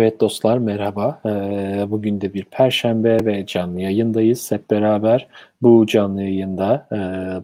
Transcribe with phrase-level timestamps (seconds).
[0.00, 1.20] Evet dostlar merhaba.
[1.26, 5.28] Ee, bugün de bir perşembe ve canlı yayındayız hep beraber.
[5.62, 6.96] Bu canlı yayında e,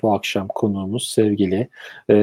[0.03, 1.69] bu akşam konuğumuz sevgili
[2.11, 2.17] e,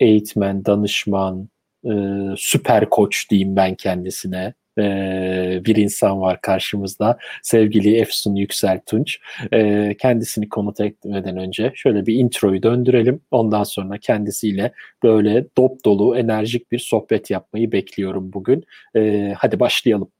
[0.00, 1.48] eğitmen, danışman,
[1.84, 1.90] e,
[2.36, 7.18] süper koç diyeyim ben kendisine e, bir insan var karşımızda.
[7.42, 9.18] Sevgili Efsun Yüksel Tunç.
[9.52, 13.20] E, kendisini konut etmeden önce şöyle bir introyu döndürelim.
[13.30, 14.72] Ondan sonra kendisiyle
[15.02, 18.64] böyle dop dolu, enerjik bir sohbet yapmayı bekliyorum bugün.
[18.96, 20.10] E, hadi başlayalım.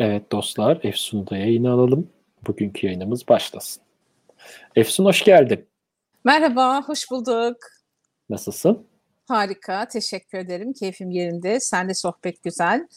[0.00, 2.10] Evet dostlar, Efsun'u da yayına alalım.
[2.46, 3.82] Bugünkü yayınımız başlasın.
[4.76, 5.66] Efsun hoş geldin.
[6.24, 7.56] Merhaba, hoş bulduk.
[8.30, 8.86] Nasılsın?
[9.28, 10.72] Harika, teşekkür ederim.
[10.72, 11.60] Keyfim yerinde.
[11.60, 12.88] Senle sohbet güzel.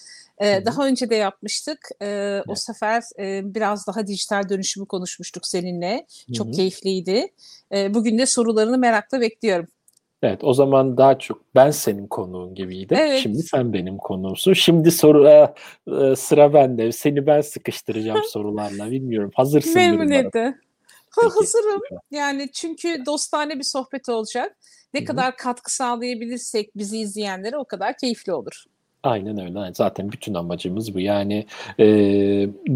[0.42, 1.90] Ee, daha önce de yapmıştık.
[2.02, 2.44] Ee, evet.
[2.48, 6.06] O sefer e, biraz daha dijital dönüşümü konuşmuştuk seninle.
[6.34, 6.56] Çok Hı-hı.
[6.56, 7.28] keyifliydi.
[7.74, 9.68] Ee, bugün de sorularını merakla bekliyorum.
[10.24, 12.98] Evet o zaman daha çok ben senin konuğun gibiydim.
[12.98, 13.20] Evet.
[13.20, 14.54] Şimdi sen benim konuğumsun.
[14.54, 15.54] Şimdi soru e,
[15.88, 16.92] e, sıra bende.
[16.92, 18.92] Seni ben sıkıştıracağım sorularla.
[18.92, 19.32] Bilmiyorum.
[19.36, 19.76] Hazırsın.
[19.76, 20.56] Memnuniyetle.
[21.10, 21.82] Ha, hazırım.
[22.12, 24.58] Yani çünkü dostane bir sohbet olacak.
[24.94, 25.08] Ne Hı-hı.
[25.08, 28.66] kadar katkı sağlayabilirsek bizi izleyenlere o kadar keyifli olur.
[29.04, 29.74] Aynen öyle.
[29.74, 31.00] Zaten bütün amacımız bu.
[31.00, 31.46] Yani
[31.80, 31.86] e,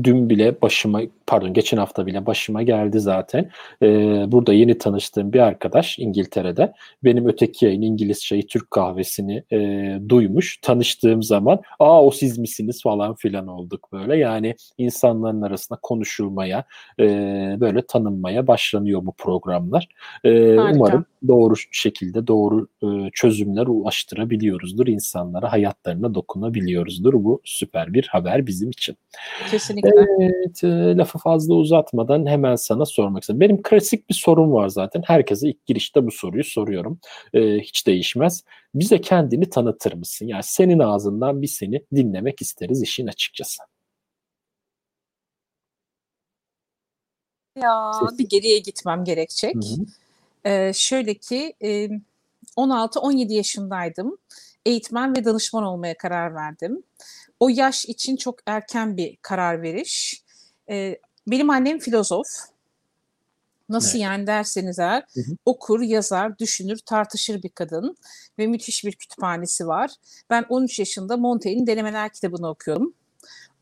[0.04, 3.50] dün bile başıma, pardon geçen hafta bile başıma geldi zaten.
[3.82, 3.88] E,
[4.32, 6.74] burada yeni tanıştığım bir arkadaş İngiltere'de
[7.04, 9.58] benim öteki yayın İngiliz çayı Türk kahvesini e,
[10.10, 10.58] duymuş.
[10.62, 14.18] Tanıştığım zaman aa o siz misiniz falan filan olduk böyle.
[14.18, 16.64] Yani insanların arasında konuşulmaya,
[17.00, 17.06] e,
[17.60, 19.88] böyle tanınmaya başlanıyor bu programlar.
[20.24, 27.14] E, umarım doğru şekilde doğru e, çözümler ulaştırabiliyoruzdur insanlara, hayatlarına dokunabiliyoruzdur.
[27.14, 28.96] Bu süper bir haber bizim için.
[29.52, 29.90] Kesinlikle.
[30.20, 33.42] Evet, e, lafı fazla uzatmadan hemen sana sormak istiyorum.
[33.42, 35.04] Benim klasik bir sorum var zaten.
[35.06, 37.00] Herkese ilk girişte bu soruyu soruyorum.
[37.34, 38.44] E, hiç değişmez.
[38.76, 40.26] Bize kendini tanıtır mısın?
[40.26, 43.64] Yani senin ağzından bir seni dinlemek isteriz işin açıkçası.
[47.62, 48.20] Ya Ses.
[48.20, 49.56] bir geriye gitmem gerekecek.
[50.46, 51.90] Ee, şöyle ki e,
[52.58, 54.18] 16-17 yaşındaydım
[54.68, 56.84] eğitmen ve danışman olmaya karar verdim.
[57.40, 60.24] O yaş için çok erken bir karar veriş.
[60.70, 60.98] Ee,
[61.28, 62.28] benim annem filozof.
[63.70, 64.04] Nasıl evet.
[64.04, 65.38] yani derseniz eğer hı hı.
[65.46, 67.98] okur, yazar, düşünür, tartışır bir kadın
[68.40, 69.92] ve müthiş bir kütüphanesi var.
[70.30, 72.94] Ben 13 yaşında Montaigne'in Denemeler kitabını okuyordum.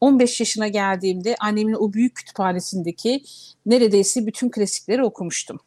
[0.02, 3.24] 15 yaşına geldiğimde annemin o büyük kütüphanesindeki
[3.66, 5.60] neredeyse bütün klasikleri okumuştum.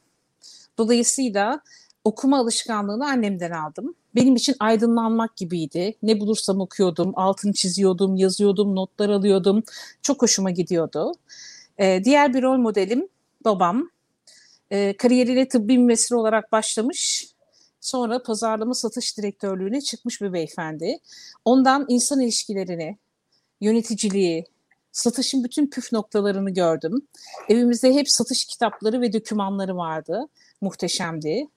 [0.78, 1.60] Dolayısıyla
[2.08, 5.94] okuma alışkanlığını annemden aldım benim için aydınlanmak gibiydi.
[6.02, 9.62] Ne bulursam okuyordum, altını çiziyordum, yazıyordum, notlar alıyordum.
[10.02, 11.12] Çok hoşuma gidiyordu.
[11.78, 13.08] Ee, diğer bir rol modelim
[13.44, 13.91] babam.
[14.70, 17.28] Ee, kariyerine tıbbi mümessil olarak başlamış.
[17.80, 20.98] Sonra pazarlama satış direktörlüğüne çıkmış bir beyefendi.
[21.44, 22.98] Ondan insan ilişkilerini,
[23.60, 24.44] yöneticiliği,
[24.92, 27.08] satışın bütün püf noktalarını gördüm.
[27.48, 30.28] Evimizde hep satış kitapları ve dokümanları vardı.
[30.60, 31.48] Muhteşemdi.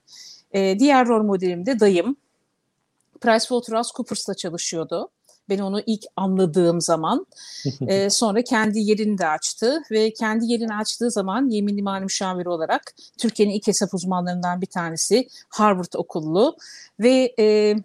[0.56, 2.16] Ee, diğer rol modelim de dayım.
[3.22, 5.10] PricewaterhouseCoopers'ta çalışıyordu.
[5.50, 7.26] Ben onu ilk anladığım zaman.
[7.88, 12.94] e, sonra kendi yerini de açtı ve kendi yerini açtığı zaman yeminli mali müşaviri olarak
[13.18, 16.58] Türkiye'nin ilk hesap uzmanlarından bir tanesi Harvard okullu
[17.00, 17.76] ve e,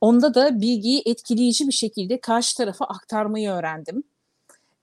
[0.00, 4.02] onda da bilgiyi etkileyici bir şekilde karşı tarafa aktarmayı öğrendim.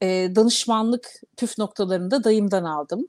[0.01, 3.07] E, danışmanlık püf noktalarını da dayımdan aldım.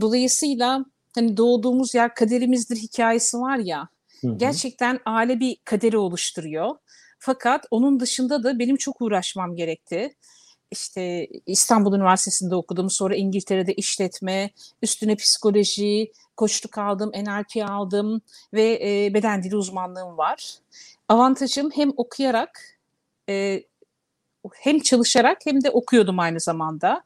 [0.00, 3.88] Dolayısıyla hani doğduğumuz yer kaderimizdir hikayesi var ya
[4.22, 4.38] Hı-hı.
[4.38, 6.76] Gerçekten aile bir kaderi oluşturuyor.
[7.18, 10.14] Fakat onun dışında da benim çok uğraşmam gerekti.
[10.70, 12.90] İşte İstanbul Üniversitesi'nde okudum.
[12.90, 14.50] Sonra İngiltere'de işletme,
[14.82, 18.20] üstüne psikoloji, koçluk aldım, NLP aldım
[18.54, 20.54] ve e, beden dili uzmanlığım var.
[21.08, 22.78] Avantajım hem okuyarak
[23.28, 23.62] e,
[24.54, 27.02] hem çalışarak hem de okuyordum aynı zamanda.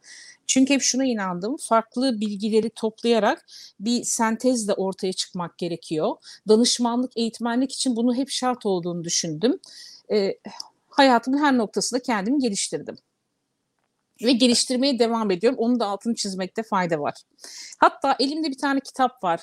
[0.46, 1.56] Çünkü hep şuna inandım.
[1.56, 3.46] Farklı bilgileri toplayarak
[3.80, 6.16] bir sentezle ortaya çıkmak gerekiyor.
[6.48, 9.58] Danışmanlık, eğitmenlik için bunu hep şart olduğunu düşündüm.
[10.12, 10.38] E,
[10.88, 12.96] hayatımın her noktasında kendimi geliştirdim.
[14.22, 15.58] Ve geliştirmeye devam ediyorum.
[15.58, 17.14] Onun da altını çizmekte fayda var.
[17.78, 19.40] Hatta elimde bir tane kitap var.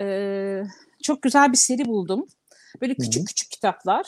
[0.00, 0.62] Ee,
[1.02, 2.26] çok güzel bir seri buldum.
[2.80, 3.24] Böyle küçük Hı-hı.
[3.24, 4.06] küçük kitaplar.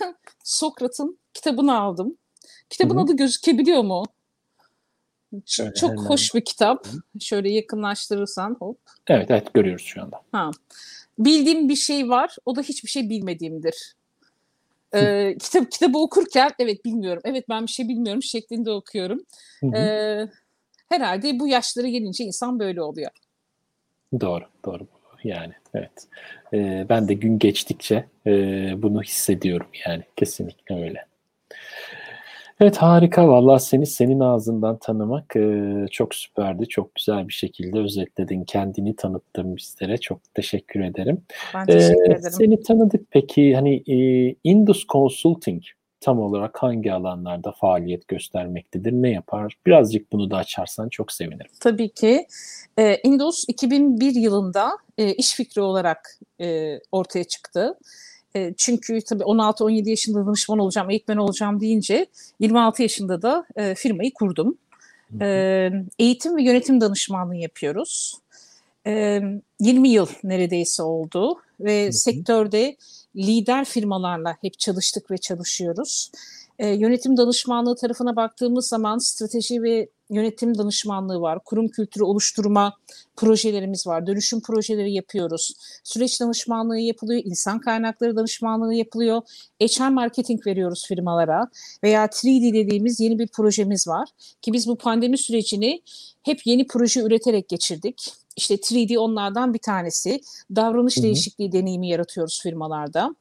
[0.44, 2.18] Sokrat'ın kitabını aldım.
[2.70, 3.04] Kitabın Hı-hı.
[3.04, 4.04] adı gözükebiliyor mu?
[5.46, 6.02] Şöyle Çok hemen.
[6.02, 6.86] hoş bir kitap.
[7.20, 8.78] Şöyle yakınlaştırırsan hop.
[9.08, 10.20] Evet evet görüyoruz şu anda.
[10.32, 10.50] Ha.
[11.18, 12.36] Bildiğim bir şey var.
[12.46, 13.94] O da hiçbir şey bilmediğimdir.
[14.94, 17.22] Ee, kitap kitabı okurken evet bilmiyorum.
[17.24, 19.24] Evet ben bir şey bilmiyorum şeklinde okuyorum.
[19.74, 20.26] Ee,
[20.88, 23.10] herhalde bu yaşlara gelince insan böyle oluyor.
[24.20, 24.86] Doğru, doğru.
[25.24, 26.06] Yani evet.
[26.54, 28.32] Ee, ben de gün geçtikçe e,
[28.82, 31.06] bunu hissediyorum yani kesinlikle öyle.
[32.60, 36.68] Evet harika vallahi seni senin ağzından tanımak e, çok süperdi.
[36.68, 38.44] Çok güzel bir şekilde özetledin.
[38.44, 39.98] Kendini tanıttın bizlere.
[39.98, 41.22] Çok teşekkür ederim.
[41.54, 42.30] Ben teşekkür ederim.
[42.30, 45.62] Seni tanıdık peki hani e, Indus Consulting
[46.00, 48.92] tam olarak hangi alanlarda faaliyet göstermektedir?
[48.92, 49.56] Ne yapar?
[49.66, 51.50] Birazcık bunu da açarsan çok sevinirim.
[51.60, 52.26] Tabii ki.
[52.78, 57.78] E, Indus 2001 yılında e, iş fikri olarak e, ortaya çıktı.
[58.36, 62.06] E, çünkü tabii 16-17 yaşında danışman olacağım, eğitmen olacağım deyince
[62.40, 64.58] 26 yaşında da e, firmayı kurdum.
[65.20, 68.14] E, eğitim ve yönetim danışmanlığı yapıyoruz.
[68.86, 69.20] E,
[69.60, 71.92] 20 yıl neredeyse oldu ve hı hı.
[71.92, 72.76] sektörde
[73.16, 76.10] lider firmalarla hep çalıştık ve çalışıyoruz.
[76.58, 81.38] E, yönetim danışmanlığı tarafına baktığımız zaman strateji ve yönetim danışmanlığı var.
[81.44, 82.72] Kurum kültürü oluşturma
[83.16, 84.06] projelerimiz var.
[84.06, 85.52] Dönüşüm projeleri yapıyoruz.
[85.84, 87.22] Süreç danışmanlığı yapılıyor.
[87.24, 89.22] insan kaynakları danışmanlığı yapılıyor.
[89.62, 91.48] HR marketing veriyoruz firmalara.
[91.84, 94.08] Veya 3D dediğimiz yeni bir projemiz var.
[94.42, 95.82] Ki biz bu pandemi sürecini
[96.22, 98.12] hep yeni proje üreterek geçirdik.
[98.36, 100.20] İşte 3D onlardan bir tanesi.
[100.56, 101.04] Davranış Hı-hı.
[101.04, 103.14] değişikliği deneyimi yaratıyoruz firmalarda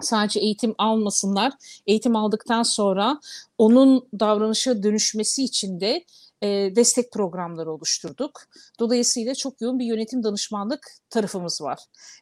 [0.00, 1.52] sadece eğitim almasınlar.
[1.86, 3.20] Eğitim aldıktan sonra
[3.58, 6.04] onun davranışa dönüşmesi için de
[6.42, 8.42] e, destek programları oluşturduk.
[8.80, 11.78] Dolayısıyla çok yoğun bir yönetim danışmanlık tarafımız var.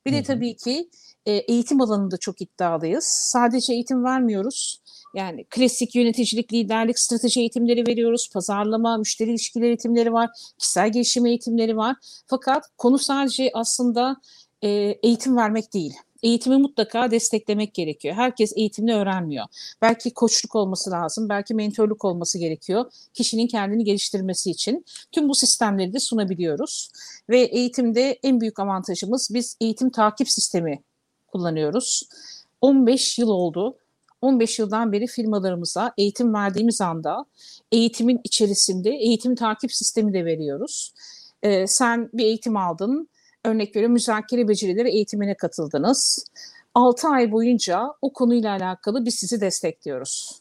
[0.06, 0.90] Bir de tabii ki
[1.26, 3.04] e, eğitim alanında çok iddialıyız.
[3.04, 4.82] Sadece eğitim vermiyoruz.
[5.14, 8.30] Yani klasik yöneticilik, liderlik, strateji eğitimleri veriyoruz.
[8.32, 10.30] Pazarlama, müşteri ilişkileri eğitimleri var.
[10.58, 11.96] Kişisel gelişim eğitimleri var.
[12.26, 14.16] Fakat konu sadece aslında
[14.62, 14.68] e,
[15.02, 15.94] eğitim vermek değil
[16.26, 18.14] eğitimi mutlaka desteklemek gerekiyor.
[18.14, 19.46] Herkes eğitimini öğrenmiyor.
[19.82, 22.84] Belki koçluk olması lazım, belki mentorluk olması gerekiyor
[23.14, 24.84] kişinin kendini geliştirmesi için.
[25.12, 26.90] Tüm bu sistemleri de sunabiliyoruz.
[27.28, 30.82] Ve eğitimde en büyük avantajımız biz eğitim takip sistemi
[31.26, 32.08] kullanıyoruz.
[32.60, 33.76] 15 yıl oldu.
[34.22, 37.24] 15 yıldan beri firmalarımıza eğitim verdiğimiz anda
[37.72, 40.94] eğitimin içerisinde eğitim takip sistemi de veriyoruz.
[41.42, 43.08] Ee, sen bir eğitim aldın,
[43.46, 46.26] örnek veriyorum müzakere becerileri eğitimine katıldınız.
[46.74, 50.40] 6 ay boyunca o konuyla alakalı biz sizi destekliyoruz.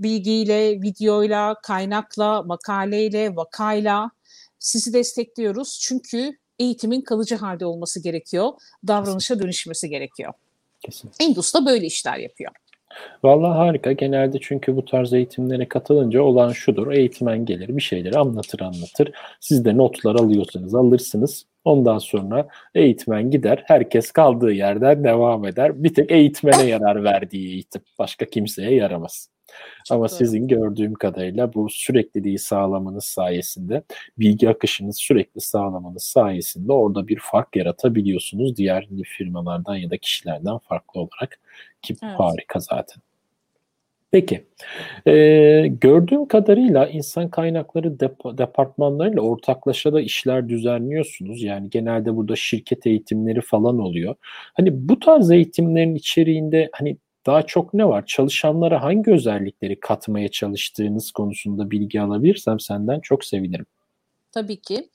[0.00, 4.10] Bilgiyle, videoyla, kaynakla, makaleyle, vakayla
[4.58, 5.78] sizi destekliyoruz.
[5.82, 8.52] Çünkü eğitimin kalıcı halde olması gerekiyor.
[8.86, 10.32] Davranışa dönüşmesi gerekiyor.
[10.80, 11.24] Kesinlikle.
[11.24, 12.52] Endus da böyle işler yapıyor.
[13.22, 13.92] Vallahi harika.
[13.92, 16.92] Genelde çünkü bu tarz eğitimlere katılınca olan şudur.
[16.92, 19.12] Eğitmen gelir bir şeyleri anlatır anlatır.
[19.40, 21.46] Siz de notlar alıyorsanız alırsınız.
[21.64, 23.64] Ondan sonra eğitmen gider.
[23.66, 25.84] Herkes kaldığı yerden devam eder.
[25.84, 27.82] Bir tek eğitmene yarar verdiği eğitim.
[27.98, 29.28] Başka kimseye yaramaz.
[29.84, 30.16] Çok Ama doğru.
[30.16, 33.82] sizin gördüğüm kadarıyla bu sürekliliği sağlamanız sayesinde,
[34.18, 41.00] bilgi akışını sürekli sağlamanız sayesinde orada bir fark yaratabiliyorsunuz diğer firmalardan ya da kişilerden farklı
[41.00, 41.40] olarak
[41.82, 42.14] ki evet.
[42.18, 43.02] harika zaten.
[44.12, 44.44] Peki,
[45.06, 51.42] ee, gördüğüm kadarıyla insan kaynakları dep- departmanlarıyla ortaklaşa da işler düzenliyorsunuz.
[51.42, 54.14] Yani genelde burada şirket eğitimleri falan oluyor.
[54.54, 58.06] Hani bu tarz eğitimlerin içeriğinde hani daha çok ne var?
[58.06, 63.66] Çalışanlara hangi özellikleri katmaya çalıştığınız konusunda bilgi alabilirsem senden çok sevinirim.
[64.32, 64.88] Tabii ki.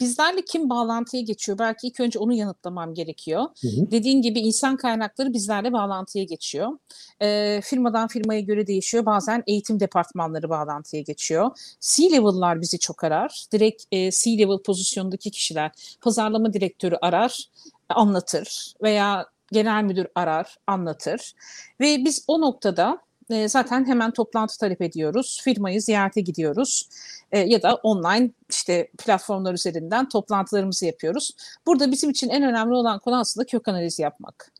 [0.00, 1.58] Bizlerle kim bağlantıya geçiyor?
[1.58, 3.42] Belki ilk önce onu yanıtlamam gerekiyor.
[3.42, 3.90] Hı hı.
[3.90, 6.78] Dediğin gibi insan kaynakları bizlerle bağlantıya geçiyor.
[7.22, 9.06] Ee, firmadan firmaya göre değişiyor.
[9.06, 11.50] Bazen eğitim departmanları bağlantıya geçiyor.
[11.80, 13.46] C-level'lar bizi çok arar.
[13.52, 17.50] Direkt e, C-level pozisyondaki kişiler pazarlama direktörü arar,
[17.88, 21.34] anlatır veya genel müdür arar, anlatır.
[21.80, 22.98] Ve biz o noktada
[23.30, 25.40] e, zaten hemen toplantı talep ediyoruz.
[25.44, 26.88] Firmayı ziyarete gidiyoruz.
[27.32, 31.30] E, ya da online işte platformlar üzerinden toplantılarımızı yapıyoruz.
[31.66, 34.52] Burada bizim için en önemli olan konu aslında kök analizi yapmak.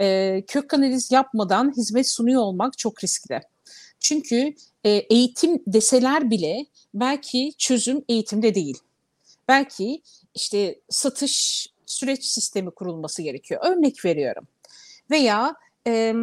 [0.00, 3.40] E, kök analiz yapmadan hizmet sunuyor olmak çok riskli.
[4.00, 8.78] Çünkü e, eğitim deseler bile belki çözüm eğitimde değil.
[9.48, 10.02] Belki
[10.34, 13.60] işte satış süreç sistemi kurulması gerekiyor.
[13.64, 14.48] Örnek veriyorum.
[15.10, 15.54] Veya
[15.86, 16.14] e,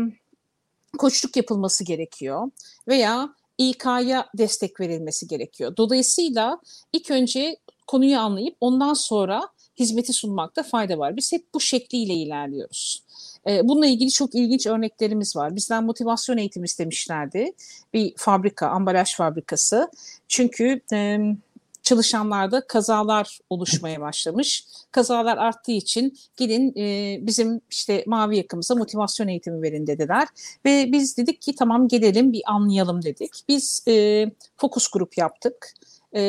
[0.97, 2.51] koçluk yapılması gerekiyor
[2.87, 5.77] veya İK'ya destek verilmesi gerekiyor.
[5.77, 6.59] Dolayısıyla
[6.93, 7.57] ilk önce
[7.87, 9.41] konuyu anlayıp ondan sonra
[9.79, 11.17] hizmeti sunmakta fayda var.
[11.17, 13.03] Biz hep bu şekliyle ilerliyoruz.
[13.47, 15.55] E, bununla ilgili çok ilginç örneklerimiz var.
[15.55, 17.51] Bizden motivasyon eğitimi istemişlerdi.
[17.93, 19.91] Bir fabrika, ambalaj fabrikası.
[20.27, 20.81] Çünkü
[21.83, 24.65] çalışanlarda kazalar oluşmaya başlamış.
[24.91, 30.27] Kazalar arttığı için gidin e, bizim işte mavi yakımıza motivasyon eğitimi verin dediler.
[30.65, 33.31] Ve biz dedik ki tamam gelelim bir anlayalım dedik.
[33.47, 34.25] Biz e,
[34.57, 35.73] fokus grup yaptık.
[36.15, 36.21] E,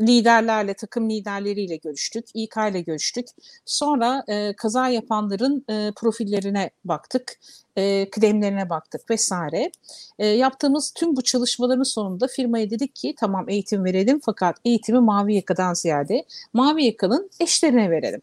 [0.00, 3.26] liderlerle, takım liderleriyle görüştük, İK ile görüştük.
[3.64, 7.38] Sonra e, kaza yapanların e, profillerine baktık,
[7.76, 9.70] e, kıdemlerine baktık vesaire.
[10.18, 15.34] E, yaptığımız tüm bu çalışmaların sonunda firmaya dedik ki tamam eğitim verelim fakat eğitimi mavi
[15.34, 18.22] yakadan ziyade mavi yakanın eşlerine verelim.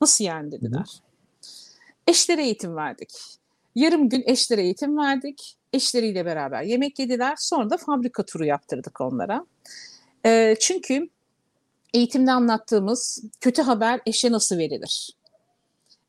[0.00, 1.00] Nasıl yani dediler.
[2.06, 3.10] Eşlere eğitim verdik.
[3.74, 5.56] Yarım gün eşlere eğitim verdik.
[5.72, 7.34] Eşleriyle beraber yemek yediler.
[7.38, 9.44] Sonra da fabrika turu yaptırdık onlara.
[10.26, 11.08] E, çünkü
[11.94, 15.10] eğitimde anlattığımız kötü haber eşe nasıl verilir?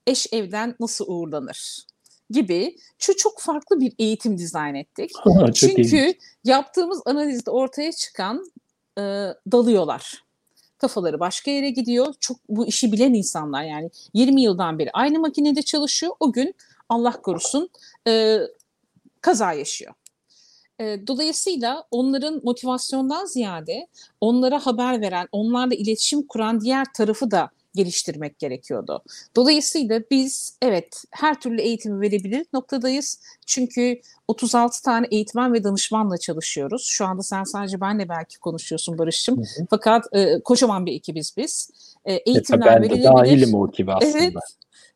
[0.08, 1.86] Eş evden nasıl uğurlanır?
[2.32, 5.12] gibi şu çok farklı bir eğitim dizayn ettik.
[5.54, 6.20] Çünkü iyi.
[6.44, 8.52] yaptığımız analizde ortaya çıkan
[8.98, 9.02] e,
[9.52, 10.24] dalıyorlar.
[10.78, 12.14] Kafaları başka yere gidiyor.
[12.20, 16.14] Çok bu işi bilen insanlar yani 20 yıldan beri aynı makinede çalışıyor.
[16.20, 16.56] O gün
[16.90, 17.70] Allah korusun
[18.08, 18.40] e,
[19.22, 19.94] kaza yaşıyor.
[20.80, 23.88] Dolayısıyla onların motivasyondan ziyade
[24.22, 29.04] onlara haber veren, onlarla iletişim kuran diğer tarafı da geliştirmek gerekiyordu.
[29.36, 33.22] Dolayısıyla biz evet her türlü eğitimi verebilir noktadayız.
[33.46, 36.86] Çünkü 36 tane eğitmen ve danışmanla çalışıyoruz.
[36.86, 39.38] Şu anda sen sadece benle belki konuşuyorsun Barış'cığım.
[39.38, 39.66] Hı hı.
[39.70, 41.70] Fakat e, kocaman bir ekibiz biz.
[42.06, 43.04] E, eğitimler evet, ben de verilebilir.
[43.04, 44.18] dahilim o ekibe aslında.
[44.18, 44.34] Evet,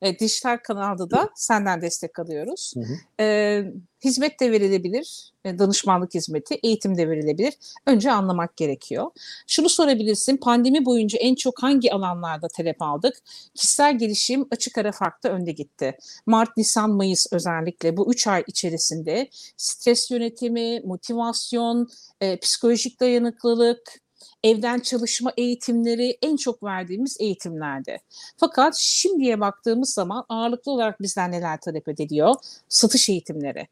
[0.01, 2.73] e, dijital kanalda da senden destek alıyoruz.
[2.75, 3.23] Hı hı.
[3.23, 3.63] E,
[4.03, 7.53] hizmet de verilebilir, e, danışmanlık hizmeti, eğitim de verilebilir.
[7.85, 9.11] Önce anlamak gerekiyor.
[9.47, 13.15] Şunu sorabilirsin, pandemi boyunca en çok hangi alanlarda talep aldık?
[13.55, 15.97] Kişisel gelişim açık ara farklı önde gitti.
[16.25, 21.87] Mart, Nisan, Mayıs özellikle bu üç ay içerisinde stres yönetimi, motivasyon,
[22.21, 24.04] e, psikolojik dayanıklılık,
[24.45, 27.99] evden çalışma eğitimleri en çok verdiğimiz eğitimlerde.
[28.37, 32.35] Fakat şimdiye baktığımız zaman ağırlıklı olarak bizden neler talep ediliyor?
[32.69, 33.67] Satış eğitimleri.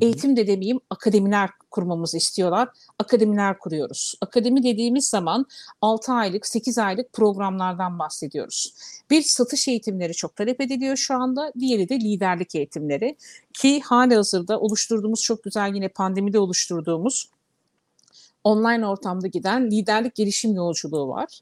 [0.00, 2.68] Eğitim de demeyeyim, akademiler kurmamızı istiyorlar.
[2.98, 4.14] Akademiler kuruyoruz.
[4.20, 5.46] Akademi dediğimiz zaman
[5.82, 8.74] 6 aylık, 8 aylık programlardan bahsediyoruz.
[9.10, 11.52] Bir satış eğitimleri çok talep ediliyor şu anda.
[11.58, 13.16] Diğeri de liderlik eğitimleri.
[13.54, 17.28] Ki hali hazırda oluşturduğumuz çok güzel yine pandemide oluşturduğumuz
[18.44, 21.40] online ortamda giden liderlik gelişim yolculuğu var.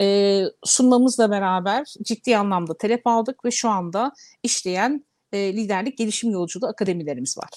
[0.00, 4.12] E, sunmamızla beraber ciddi anlamda talep aldık ve şu anda
[4.42, 7.50] işleyen e, liderlik gelişim yolculuğu akademilerimiz var.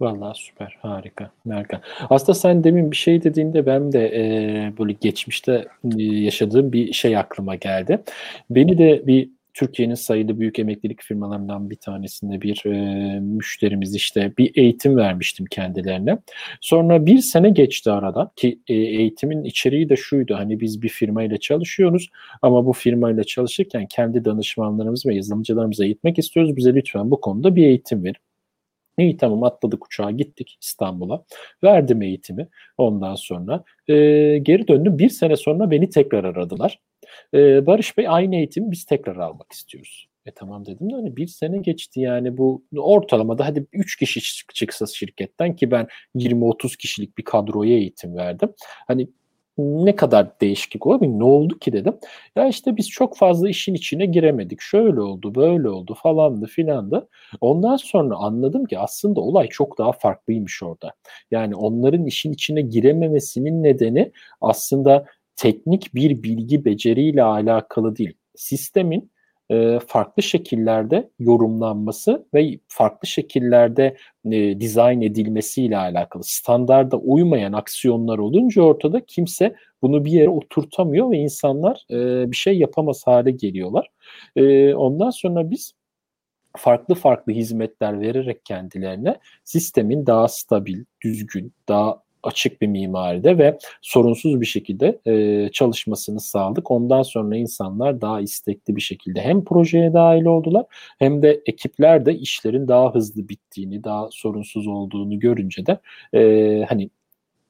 [0.00, 1.80] Vallahi süper, harika, harika.
[2.10, 7.16] Aslında sen demin bir şey dediğinde ben de e, böyle geçmişte e, yaşadığım bir şey
[7.16, 8.02] aklıma geldi.
[8.50, 14.52] Beni de bir Türkiye'nin sayılı büyük emeklilik firmalarından bir tanesinde bir e, müşterimiz işte bir
[14.56, 16.18] eğitim vermiştim kendilerine.
[16.60, 21.36] Sonra bir sene geçti arada ki e, eğitimin içeriği de şuydu hani biz bir firmayla
[21.38, 22.08] çalışıyoruz
[22.42, 26.56] ama bu firmayla çalışırken kendi danışmanlarımız ve yazılımcılarımıza eğitmek istiyoruz.
[26.56, 28.27] Bize lütfen bu konuda bir eğitim verin.
[28.98, 31.24] İyi tamam atladık uçağa gittik İstanbul'a.
[31.64, 33.64] Verdim eğitimi ondan sonra.
[33.88, 33.94] E,
[34.38, 34.98] geri döndüm.
[34.98, 36.80] Bir sene sonra beni tekrar aradılar.
[37.34, 40.08] E, Barış Bey aynı eğitimi biz tekrar almak istiyoruz.
[40.26, 44.20] E tamam dedim de hani bir sene geçti yani bu ortalamada hadi 3 kişi
[44.54, 48.52] çıksa şirketten ki ben 20-30 kişilik bir kadroya eğitim verdim.
[48.86, 49.08] Hani
[49.58, 51.10] ne kadar değişiklik olabilir?
[51.10, 51.94] Ne oldu ki dedim.
[52.36, 54.60] Ya işte biz çok fazla işin içine giremedik.
[54.60, 57.08] Şöyle oldu, böyle oldu falandı filandı.
[57.40, 60.92] Ondan sonra anladım ki aslında olay çok daha farklıymış orada.
[61.30, 65.04] Yani onların işin içine girememesinin nedeni aslında
[65.36, 68.14] teknik bir bilgi beceriyle alakalı değil.
[68.36, 69.10] Sistemin
[69.50, 76.22] e, farklı şekillerde yorumlanması ve farklı şekillerde e, dizayn edilmesiyle alakalı.
[76.24, 82.58] Standarda uymayan aksiyonlar olunca ortada kimse bunu bir yere oturtamıyor ve insanlar e, bir şey
[82.58, 83.90] yapamaz hale geliyorlar.
[84.36, 85.72] E, ondan sonra biz
[86.56, 94.40] farklı farklı hizmetler vererek kendilerine sistemin daha stabil, düzgün, daha açık bir mimaride ve sorunsuz
[94.40, 96.70] bir şekilde e, çalışmasını sağladık.
[96.70, 100.64] Ondan sonra insanlar daha istekli bir şekilde hem projeye dahil oldular
[100.98, 105.78] hem de ekipler de işlerin daha hızlı bittiğini, daha sorunsuz olduğunu görünce de
[106.14, 106.90] e, hani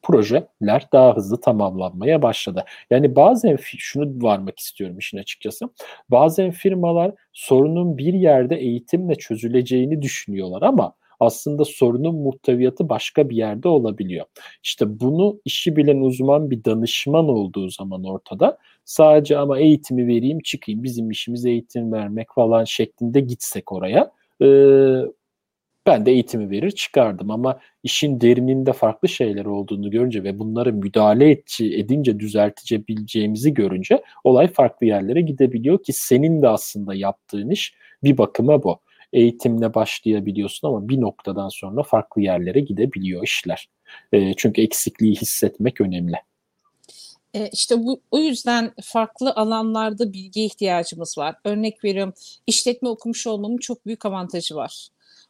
[0.03, 2.65] projeler daha hızlı tamamlanmaya başladı.
[2.91, 5.69] Yani bazen şunu varmak istiyorum işin açıkçası.
[6.11, 13.69] Bazen firmalar sorunun bir yerde eğitimle çözüleceğini düşünüyorlar ama aslında sorunun muhteviyatı başka bir yerde
[13.69, 14.27] olabiliyor.
[14.65, 20.83] İşte bunu işi bilen uzman bir danışman olduğu zaman ortada sadece ama eğitimi vereyim çıkayım
[20.83, 24.47] bizim işimiz eğitim vermek falan şeklinde gitsek oraya e,
[25.89, 31.31] ben de eğitimi verir çıkardım ama işin derininde farklı şeyler olduğunu görünce ve bunları müdahale
[31.31, 38.19] etçi, edince düzeltebileceğimizi görünce olay farklı yerlere gidebiliyor ki senin de aslında yaptığın iş bir
[38.19, 38.81] bakıma bu.
[39.13, 43.69] Eğitimle başlayabiliyorsun ama bir noktadan sonra farklı yerlere gidebiliyor işler.
[44.13, 46.17] E, çünkü eksikliği hissetmek önemli.
[47.35, 51.37] E, işte bu o yüzden farklı alanlarda bilgi ihtiyacımız var.
[51.45, 52.15] Örnek veriyorum,
[52.47, 54.89] işletme okumuş olmamın çok büyük avantajı var.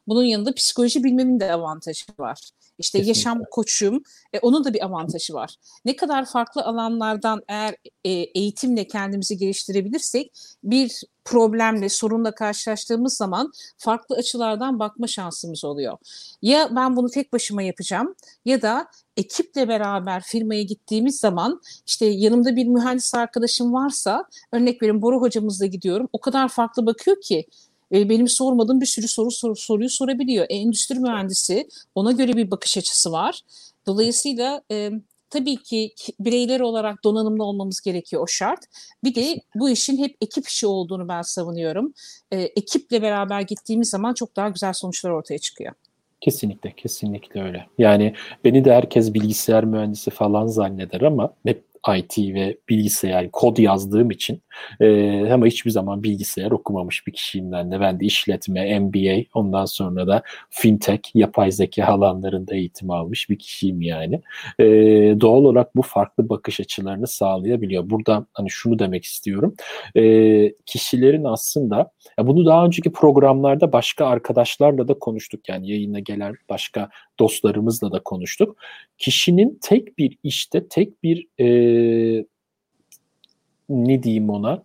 [0.09, 2.51] Bunun yanında psikoloji bilmemin de avantajı var.
[2.79, 3.19] İşte Kesinlikle.
[3.19, 5.57] yaşam koçum, e, onun da bir avantajı var.
[5.85, 10.33] Ne kadar farklı alanlardan eğer e, eğitimle kendimizi geliştirebilirsek
[10.65, 15.99] bir problemle, sorunla karşılaştığımız zaman farklı açılardan bakma şansımız oluyor.
[16.43, 22.57] Ya ben bunu tek başıma yapacağım ya da ekiple beraber firmaya gittiğimiz zaman işte yanımda
[22.57, 26.09] bir mühendis arkadaşım varsa örnek verin Boru hocamızla gidiyorum.
[26.13, 27.47] O kadar farklı bakıyor ki
[27.95, 30.47] e, benim sormadığım bir sürü soru sor, soruyu sorabiliyor.
[30.49, 33.41] E, endüstri mühendisi ona göre bir bakış açısı var.
[33.87, 34.91] Dolayısıyla e,
[35.31, 38.61] tabii ki bireyler olarak donanımlı olmamız gerekiyor o şart.
[39.05, 41.93] Bir de bu işin hep ekip işi olduğunu ben savunuyorum.
[42.33, 45.73] E, ekiple beraber gittiğimiz zaman çok daha güzel sonuçlar ortaya çıkıyor.
[46.21, 47.67] Kesinlikle, kesinlikle öyle.
[47.79, 48.15] Yani
[48.45, 51.65] beni de herkes bilgisayar mühendisi falan zanneder ama hep
[51.97, 54.43] IT ve bilgisayar kod yazdığım için
[54.81, 57.81] e, ama hiçbir zaman bilgisayar okumamış bir kişiyim ben de.
[57.81, 63.83] Ben de işletme, MBA, ondan sonra da fintech, yapay zeka alanlarında eğitim almış bir kişiyim
[63.83, 64.21] yani.
[64.59, 64.65] E,
[65.21, 67.91] doğal olarak bu farklı bakış açılarını sağlayabiliyor.
[67.91, 69.55] Burada hani şunu demek istiyorum.
[69.97, 75.49] E, kişilerin aslında ya bunu daha önceki programlarda başka arkadaşlarla da konuştuk.
[75.49, 78.57] Yani yayına gelen başka dostlarımızla da konuştuk.
[78.99, 82.25] Kişinin tek bir işte, tek bir e,
[83.69, 84.63] ne diyeyim ona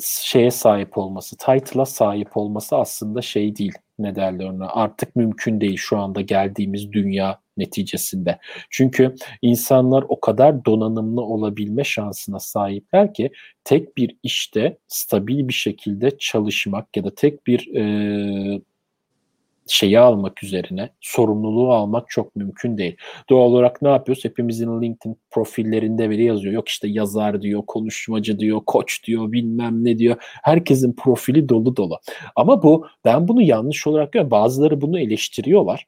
[0.00, 3.72] şeye sahip olması, title'a sahip olması aslında şey değil.
[3.98, 4.68] Ne derler ona?
[4.68, 8.38] Artık mümkün değil şu anda geldiğimiz dünya neticesinde.
[8.70, 13.30] Çünkü insanlar o kadar donanımlı olabilme şansına sahipler ki
[13.64, 18.60] tek bir işte stabil bir şekilde çalışmak ya da tek bir e,
[19.68, 22.96] şeyi almak üzerine sorumluluğu almak çok mümkün değil.
[23.30, 24.24] Doğal olarak ne yapıyoruz?
[24.24, 26.54] Hepimizin LinkedIn profillerinde biri yazıyor.
[26.54, 30.16] Yok işte yazar diyor, konuşmacı diyor, koç diyor, bilmem ne diyor.
[30.20, 31.98] Herkesin profili dolu dolu.
[32.36, 34.30] Ama bu ben bunu yanlış olarak görüyorum.
[34.30, 35.86] Bazıları bunu eleştiriyorlar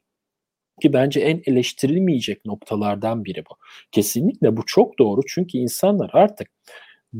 [0.81, 3.55] ki bence en eleştirilmeyecek noktalardan biri bu.
[3.91, 6.47] Kesinlikle bu çok doğru çünkü insanlar artık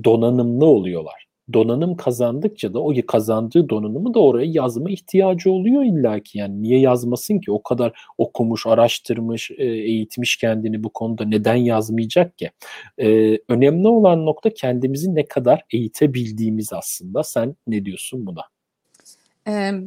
[0.04, 6.38] donanımlı oluyorlar donanım kazandıkça da o kazandığı donanımı da oraya yazma ihtiyacı oluyor illaki.
[6.38, 7.52] Yani niye yazmasın ki?
[7.52, 12.52] O kadar okumuş, araştırmış, e, eğitmiş kendini bu konuda neden yazmayacak ki?
[12.98, 17.24] Ee, önemli olan nokta kendimizi ne kadar eğitebildiğimiz aslında.
[17.24, 18.42] Sen ne diyorsun buna?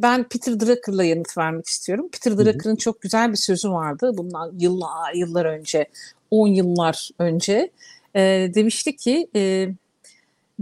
[0.03, 2.09] Ben Peter Drucker'la yanıt vermek istiyorum.
[2.13, 4.13] Peter Drucker'ın çok güzel bir sözü vardı.
[4.15, 5.87] Bundan yıllar yıllar önce,
[6.31, 7.71] 10 yıllar önce.
[8.17, 8.21] E,
[8.55, 9.69] demişti ki e,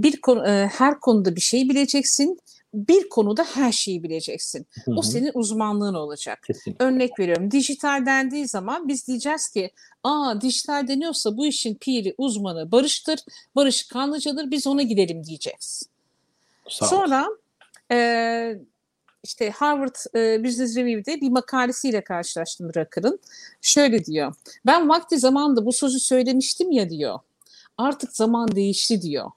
[0.03, 2.41] bir konu, e, her konuda bir şey bileceksin.
[2.75, 4.67] Bir konuda her şeyi bileceksin.
[4.85, 4.95] Hı hı.
[4.97, 6.43] O senin uzmanlığın olacak.
[6.47, 6.85] Kesinlikle.
[6.85, 7.51] Örnek veriyorum.
[7.51, 9.71] Dijital dendiği zaman biz diyeceğiz ki
[10.05, 13.21] aa dijital deniyorsa bu işin piri, uzmanı Barış'tır.
[13.57, 14.51] Barış Kanlıca'dır.
[14.51, 15.83] Biz ona gidelim diyeceğiz.
[16.69, 17.27] Sağ Sonra
[17.93, 18.59] e,
[19.25, 23.19] işte Harvard e, Business Review'de bir makalesiyle karşılaştım Rucker'ın.
[23.63, 24.35] Şöyle diyor.
[24.67, 27.19] Ben vakti zamanında bu sözü söylemiştim ya diyor.
[27.79, 29.31] Artık zaman değişti diyor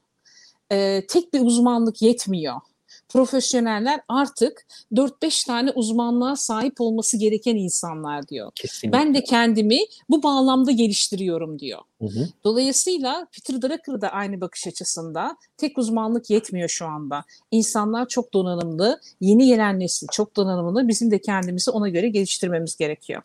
[0.72, 2.56] e, tek bir uzmanlık yetmiyor.
[3.10, 8.52] Profesyoneller artık 4-5 tane uzmanlığa sahip olması gereken insanlar diyor.
[8.56, 9.00] Kesinlikle.
[9.00, 9.80] Ben de kendimi
[10.10, 11.80] bu bağlamda geliştiriyorum diyor.
[12.02, 12.28] Hı hı.
[12.44, 17.24] Dolayısıyla Peter Drucker da aynı bakış açısında tek uzmanlık yetmiyor şu anda.
[17.52, 20.88] İnsanlar çok donanımlı, yeni gelen nesil çok donanımlı.
[20.88, 23.22] Bizim de kendimizi ona göre geliştirmemiz gerekiyor.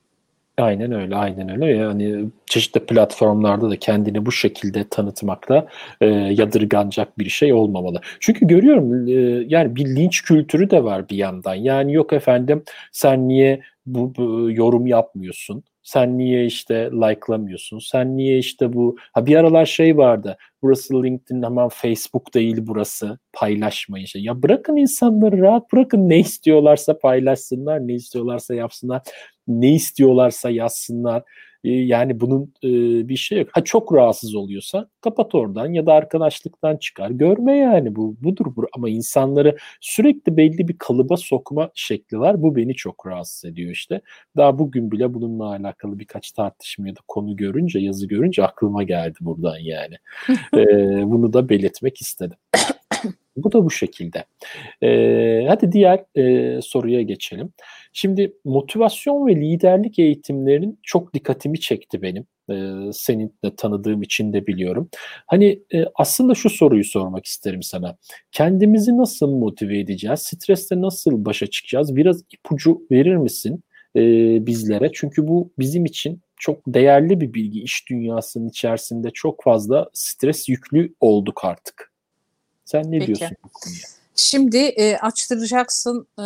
[0.59, 1.67] Aynen öyle, aynen öyle.
[1.67, 5.67] Yani çeşitli platformlarda da kendini bu şekilde tanıtmakla
[6.01, 8.01] e, yadırganacak bir şey olmamalı.
[8.21, 9.13] Çünkü görüyorum e,
[9.49, 11.55] yani bir linç kültürü de var bir yandan.
[11.55, 15.65] Yani yok efendim sen niye bu, bu yorum yapmıyorsun?
[15.87, 17.79] Sen niye işte like'lamıyorsun?
[17.79, 20.37] Sen niye işte bu ha bir aralar şey vardı.
[20.63, 23.19] Burası LinkedIn ama Facebook değil burası.
[23.33, 24.23] Paylaşmayın şey.
[24.23, 29.03] Ya bırakın insanları rahat bırakın ne istiyorlarsa paylaşsınlar, ne istiyorlarsa yapsınlar,
[29.49, 31.23] ne istiyorlarsa yazsınlar.
[31.67, 32.69] E, yani bunun e,
[33.09, 33.49] bir şey yok.
[33.53, 37.11] Ha çok rahatsız oluyorsa kapat oradan ya da arkadaşlıktan çıkar.
[37.11, 38.67] Görme yani bu budur bu.
[38.77, 42.43] Ama insanları sürekli belli bir kalıba sokma şekli var.
[42.43, 44.01] Bu beni çok rahatsız ediyor işte.
[44.37, 49.19] Daha bugün bile bununla alakalı birkaç tartışma ya da konu görünce, yazı görünce aklıma geldi
[49.21, 49.95] buradan yani.
[50.55, 50.67] e,
[51.11, 52.37] bunu da belirtmek istedim.
[53.37, 54.25] Bu da bu şekilde.
[54.83, 57.53] Ee, hadi diğer e, soruya geçelim.
[57.93, 62.27] Şimdi motivasyon ve liderlik eğitimlerin çok dikkatimi çekti benim.
[62.51, 64.89] Ee, senin de tanıdığım için de biliyorum.
[65.27, 67.97] Hani e, aslında şu soruyu sormak isterim sana.
[68.33, 70.21] Kendimizi nasıl motive edeceğiz?
[70.21, 71.97] Stresle nasıl başa çıkacağız?
[71.97, 73.63] Biraz ipucu verir misin
[73.97, 74.01] e,
[74.47, 74.91] bizlere?
[74.95, 77.63] Çünkü bu bizim için çok değerli bir bilgi.
[77.63, 81.96] İş dünyasının içerisinde çok fazla stres yüklü olduk artık.
[82.67, 83.07] Sen ne Peki.
[83.07, 83.37] diyorsun?
[84.17, 86.23] Şimdi e, açtıracaksın e,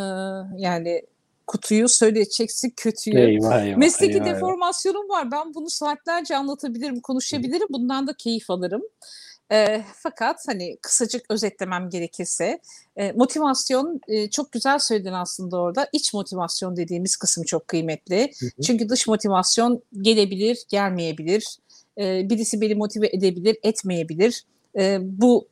[0.56, 1.02] yani
[1.46, 3.18] kutuyu söyleyeceksin kötüyü.
[3.18, 5.30] Eyvah, eyvah, Mesleki eyvah, deformasyonum var.
[5.30, 7.66] Ben bunu saatlerce anlatabilirim, konuşabilirim.
[7.70, 8.82] Bundan da keyif alırım.
[9.52, 12.60] E, fakat hani kısacık özetlemem gerekirse
[12.96, 15.88] e, motivasyon e, çok güzel söyledin aslında orada.
[15.92, 18.32] İç motivasyon dediğimiz kısım çok kıymetli.
[18.40, 18.62] Hı hı.
[18.62, 21.58] Çünkü dış motivasyon gelebilir, gelmeyebilir.
[21.98, 24.44] E, birisi beni motive edebilir, etmeyebilir.
[24.78, 25.48] E, bu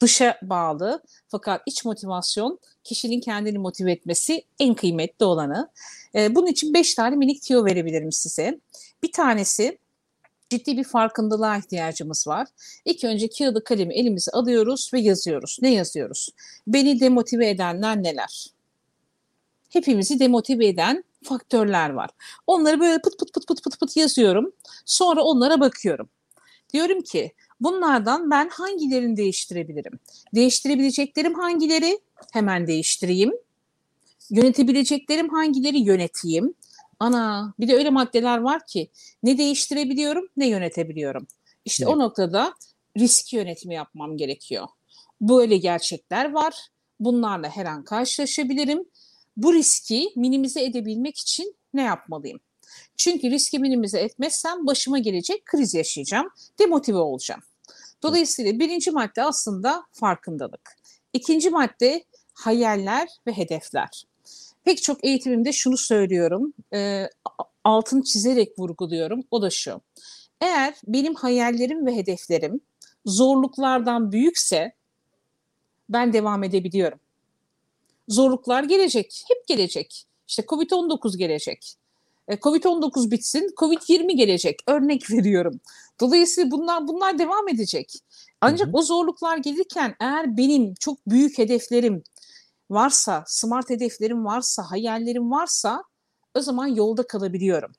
[0.00, 5.70] dışa bağlı fakat iç motivasyon kişinin kendini motive etmesi en kıymetli olanı.
[6.14, 8.60] E, bunun için beş tane minik tiyo verebilirim size.
[9.02, 9.78] Bir tanesi
[10.50, 12.48] ciddi bir farkındalığa ihtiyacımız var.
[12.84, 15.58] İlk önce kağıdı kalemi elimize alıyoruz ve yazıyoruz.
[15.62, 16.28] Ne yazıyoruz?
[16.66, 18.46] Beni demotive edenler neler?
[19.68, 22.10] Hepimizi demotive eden faktörler var.
[22.46, 24.52] Onları böyle pıt pıt pıt pıt pıt pıt yazıyorum.
[24.84, 26.08] Sonra onlara bakıyorum.
[26.72, 29.98] Diyorum ki Bunlardan ben hangilerini değiştirebilirim?
[30.34, 32.00] Değiştirebileceklerim hangileri?
[32.32, 33.32] Hemen değiştireyim.
[34.30, 35.78] Yönetebileceklerim hangileri?
[35.78, 36.54] Yöneteyim.
[37.00, 38.90] Ana bir de öyle maddeler var ki
[39.22, 41.26] ne değiştirebiliyorum ne yönetebiliyorum.
[41.64, 41.94] İşte evet.
[41.94, 42.54] o noktada
[42.98, 44.66] risk yönetimi yapmam gerekiyor.
[45.20, 46.54] Böyle gerçekler var.
[47.00, 48.84] Bunlarla her an karşılaşabilirim.
[49.36, 52.40] Bu riski minimize edebilmek için ne yapmalıyım?
[52.96, 57.40] Çünkü riski minimize etmezsem başıma gelecek kriz yaşayacağım, demotive olacağım.
[58.02, 60.76] Dolayısıyla birinci madde aslında farkındalık.
[61.12, 64.04] İkinci madde hayaller ve hedefler.
[64.64, 67.06] Pek çok eğitimimde şunu söylüyorum, e,
[67.64, 69.24] altını çizerek vurguluyorum.
[69.30, 69.80] O da şu.
[70.40, 72.60] Eğer benim hayallerim ve hedeflerim
[73.06, 74.72] zorluklardan büyükse
[75.88, 77.00] ben devam edebiliyorum.
[78.08, 80.06] Zorluklar gelecek, hep gelecek.
[80.28, 81.74] İşte Covid-19 gelecek.
[82.30, 84.60] E, Covid-19 bitsin, Covid-20 gelecek.
[84.66, 85.60] Örnek veriyorum.
[86.00, 87.94] Dolayısıyla bunlar bunlar devam edecek.
[88.40, 88.76] Ancak hı hı.
[88.76, 92.02] o zorluklar gelirken eğer benim çok büyük hedeflerim
[92.70, 95.84] varsa, smart hedeflerim varsa, hayallerim varsa
[96.34, 97.72] o zaman yolda kalabiliyorum.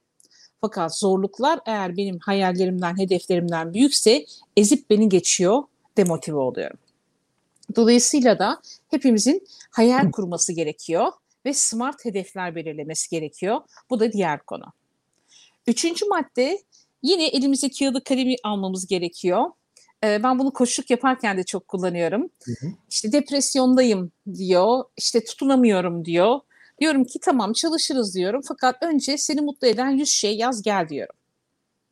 [0.62, 4.26] Fakat zorluklar eğer benim hayallerimden, hedeflerimden büyükse
[4.58, 5.64] ezip beni geçiyor,
[5.98, 6.78] demotive oluyorum.
[7.76, 11.12] Dolayısıyla da hepimizin hayal kurması gerekiyor
[11.46, 13.62] ve smart hedefler belirlemesi gerekiyor.
[13.90, 14.66] Bu da diğer konu.
[15.68, 16.62] Üçüncü madde
[17.04, 19.46] yine elimize kağıdı kalemi almamız gerekiyor.
[20.04, 22.30] Ee, ben bunu koşuluk yaparken de çok kullanıyorum.
[22.44, 22.72] Hı hı.
[22.90, 26.40] İşte depresyondayım diyor, işte tutunamıyorum diyor.
[26.80, 31.16] Diyorum ki tamam çalışırız diyorum fakat önce seni mutlu eden 100 şey yaz gel diyorum.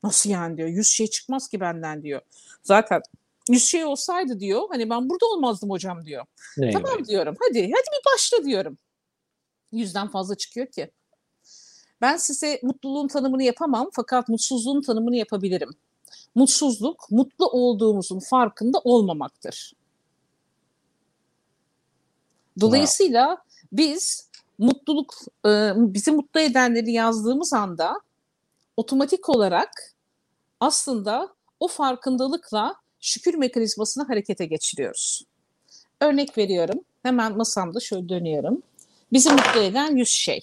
[0.04, 2.22] Nasıl yani diyor 100 şey çıkmaz ki benden diyor.
[2.64, 3.02] Zaten
[3.50, 6.26] 100 şey olsaydı diyor hani ben burada olmazdım hocam diyor.
[6.58, 7.08] Ne tamam yani?
[7.08, 8.78] diyorum hadi hadi bir başla diyorum
[9.72, 10.92] yüzden fazla çıkıyor ki.
[12.02, 15.70] Ben size mutluluğun tanımını yapamam fakat mutsuzluğun tanımını yapabilirim.
[16.36, 19.74] Mutsuzluk, mutlu olduğumuzun farkında olmamaktır.
[22.60, 23.38] Dolayısıyla
[23.72, 25.14] biz mutluluk,
[25.46, 28.02] e, bizi mutlu edenleri yazdığımız anda
[28.78, 29.96] otomatik olarak
[30.60, 35.26] aslında o farkındalıkla şükür mekanizmasını harekete geçiriyoruz.
[36.02, 36.80] Örnek veriyorum.
[37.04, 38.64] Hemen masamda şöyle dönüyorum.
[39.14, 40.42] Bizi mutlu eden 100 şey.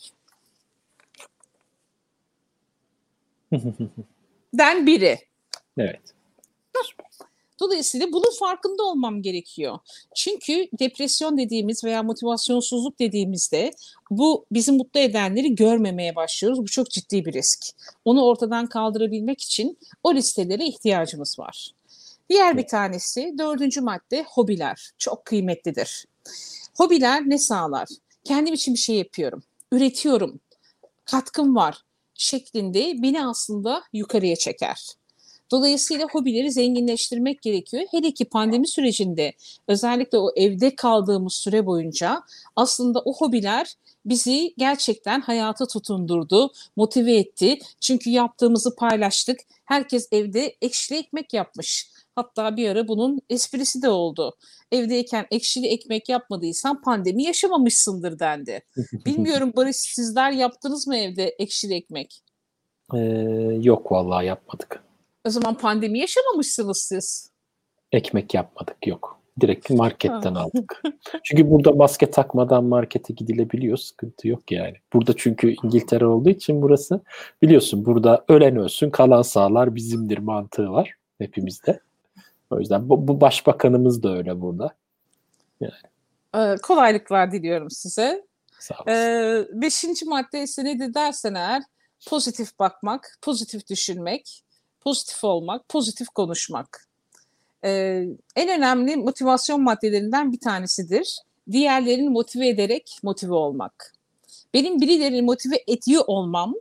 [4.54, 5.18] Den biri.
[5.78, 6.00] Evet.
[7.60, 9.78] Dolayısıyla bunun farkında olmam gerekiyor.
[10.14, 13.70] Çünkü depresyon dediğimiz veya motivasyonsuzluk dediğimizde
[14.10, 16.58] bu bizi mutlu edenleri görmemeye başlıyoruz.
[16.58, 17.66] Bu çok ciddi bir risk.
[18.04, 21.70] Onu ortadan kaldırabilmek için o listelere ihtiyacımız var.
[22.28, 24.90] Diğer bir tanesi dördüncü madde hobiler.
[24.98, 26.06] Çok kıymetlidir.
[26.76, 27.88] Hobiler ne sağlar?
[28.26, 30.40] Kendim için bir şey yapıyorum, üretiyorum,
[31.04, 31.82] katkım var
[32.14, 34.86] şeklinde beni aslında yukarıya çeker.
[35.50, 37.84] Dolayısıyla hobileri zenginleştirmek gerekiyor.
[37.90, 39.32] Hele ki pandemi sürecinde
[39.68, 42.22] özellikle o evde kaldığımız süre boyunca
[42.56, 43.74] aslında o hobiler
[44.06, 47.58] bizi gerçekten hayata tutundurdu, motive etti.
[47.80, 49.40] Çünkü yaptığımızı paylaştık.
[49.64, 51.90] Herkes evde ekşili ekmek yapmış.
[52.16, 54.36] Hatta bir ara bunun esprisi de oldu.
[54.72, 58.60] Evdeyken ekşili ekmek yapmadıysan pandemi yaşamamışsındır dendi.
[59.06, 62.22] Bilmiyorum Barış sizler yaptınız mı evde ekşili ekmek?
[62.94, 62.98] Ee,
[63.62, 64.82] yok vallahi yapmadık.
[65.26, 67.30] O zaman pandemi yaşamamışsınız siz.
[67.92, 69.20] Ekmek yapmadık yok.
[69.40, 70.82] Direkt marketten aldık.
[71.24, 73.76] Çünkü burada maske takmadan markete gidilebiliyor.
[73.76, 74.74] Sıkıntı yok yani.
[74.92, 77.00] Burada çünkü İngiltere olduğu için burası
[77.42, 81.80] biliyorsun burada ölen ölsün kalan sağlar bizimdir mantığı var hepimizde.
[82.50, 84.74] O yüzden bu, bu başbakanımız da öyle burada.
[85.60, 85.72] Yani.
[86.34, 88.26] Ee, kolaylıklar diliyorum size.
[88.58, 91.62] Sağ Ee, beşinci madde ise nedir dersen eğer
[92.06, 94.42] pozitif bakmak, pozitif düşünmek,
[94.80, 96.88] pozitif olmak, pozitif konuşmak.
[97.64, 98.04] Ee,
[98.36, 101.18] en önemli motivasyon maddelerinden bir tanesidir.
[101.50, 103.92] Diğerlerini motive ederek motive olmak.
[104.54, 106.54] Benim birilerini motive ediyor olmam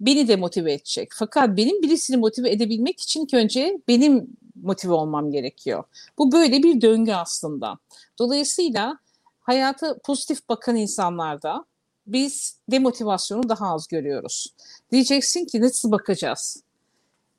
[0.00, 1.10] beni de motive edecek.
[1.14, 5.84] Fakat benim birisini motive edebilmek için önce benim motive olmam gerekiyor.
[6.18, 7.78] Bu böyle bir döngü aslında.
[8.18, 8.98] Dolayısıyla
[9.40, 11.64] hayata pozitif bakan insanlarda
[12.06, 14.54] biz demotivasyonu daha az görüyoruz.
[14.92, 16.62] Diyeceksin ki nasıl bakacağız?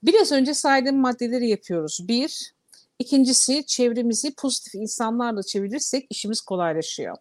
[0.03, 1.99] Biraz önce saydığım maddeleri yapıyoruz.
[2.07, 2.53] Bir,
[2.99, 7.17] ikincisi çevremizi pozitif insanlarla çevirirsek işimiz kolaylaşıyor.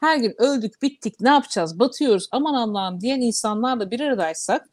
[0.00, 4.68] Her gün öldük, bittik, ne yapacağız, batıyoruz, aman Allah'ım diyen insanlarla bir aradaysak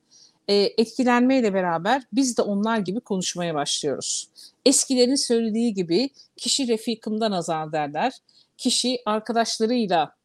[0.49, 4.29] e, etkilenmeyle beraber biz de onlar gibi konuşmaya başlıyoruz.
[4.65, 8.13] Eskilerin söylediği gibi kişi refikimden azar derler.
[8.57, 10.15] Kişi arkadaşlarıyla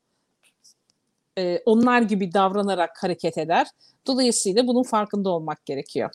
[1.39, 3.67] e, onlar gibi davranarak hareket eder.
[4.07, 6.11] Dolayısıyla bunun farkında olmak gerekiyor.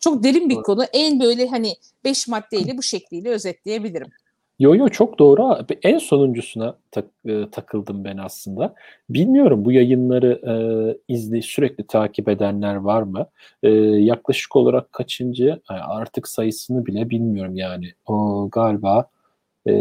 [0.00, 0.84] Çok derin bir konu.
[0.84, 4.08] En böyle hani beş maddeyle bu şekliyle özetleyebilirim.
[4.58, 5.58] Yo yo çok doğru.
[5.82, 8.74] En sonuncusuna tak, e, takıldım ben aslında.
[9.10, 10.54] Bilmiyorum bu yayınları e,
[11.08, 13.26] izli sürekli takip edenler var mı?
[13.62, 17.92] E, yaklaşık olarak kaçıncı e, artık sayısını bile bilmiyorum yani.
[18.06, 19.08] O galiba
[19.68, 19.74] e,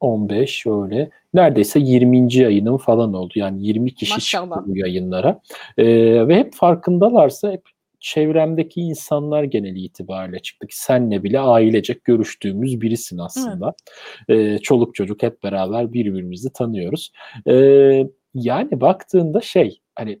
[0.00, 1.10] 15 öyle.
[1.34, 2.34] Neredeyse 20.
[2.34, 3.32] yayının falan oldu.
[3.36, 4.56] Yani 20 kişi Maşallah.
[4.56, 5.40] çıktı bu yayınlara.
[5.78, 5.84] E,
[6.28, 7.62] ve hep farkındalarsa hep
[8.00, 10.72] çevremdeki insanlar genel itibariyle çıktık.
[10.72, 13.74] Senle bile ailecek görüştüğümüz birisin aslında.
[14.28, 14.54] Evet.
[14.54, 17.12] Ee, çoluk çocuk hep beraber birbirimizi tanıyoruz.
[17.48, 20.20] Ee, yani baktığında şey hani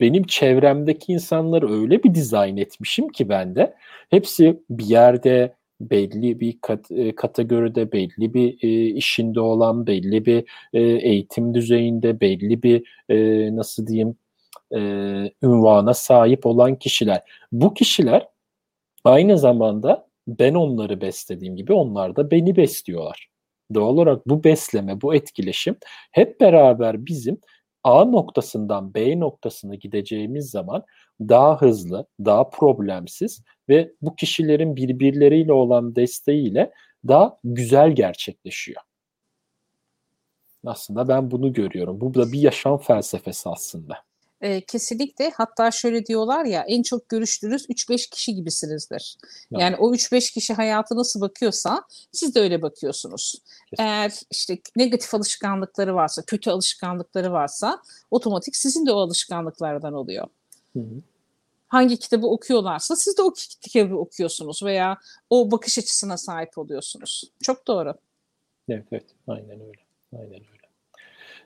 [0.00, 3.74] benim çevremdeki insanları öyle bir dizayn etmişim ki ben de
[4.10, 10.44] hepsi bir yerde belli bir kat, e, kategoride belli bir e, işinde olan belli bir
[10.72, 13.16] e, eğitim düzeyinde belli bir e,
[13.56, 14.16] nasıl diyeyim
[14.72, 14.80] e,
[15.42, 17.22] ünvana sahip olan kişiler.
[17.52, 18.28] Bu kişiler
[19.04, 23.28] aynı zamanda ben onları beslediğim gibi onlar da beni besliyorlar.
[23.74, 25.76] Doğal olarak bu besleme, bu etkileşim
[26.12, 27.40] hep beraber bizim
[27.84, 30.84] A noktasından B noktasına gideceğimiz zaman
[31.20, 36.72] daha hızlı, daha problemsiz ve bu kişilerin birbirleriyle olan desteğiyle
[37.08, 38.80] daha güzel gerçekleşiyor.
[40.66, 42.00] Aslında ben bunu görüyorum.
[42.00, 43.94] Bu da bir yaşam felsefesi aslında.
[44.40, 49.16] E, kesinlikle hatta şöyle diyorlar ya en çok görüştüğünüz 3-5 kişi gibisinizdir.
[49.50, 53.34] Yani, yani o 3-5 kişi hayatı nasıl bakıyorsa siz de öyle bakıyorsunuz.
[53.70, 53.84] Kesinlikle.
[53.84, 60.26] Eğer işte negatif alışkanlıkları varsa, kötü alışkanlıkları varsa otomatik sizin de o alışkanlıklardan oluyor.
[60.72, 61.02] Hı hı.
[61.68, 64.98] Hangi kitabı okuyorlarsa siz de o kitabı okuyorsunuz veya
[65.30, 67.24] o bakış açısına sahip oluyorsunuz.
[67.42, 67.94] Çok doğru.
[68.68, 69.06] Evet, evet.
[69.26, 69.80] Aynen öyle.
[70.12, 70.55] Aynen öyle.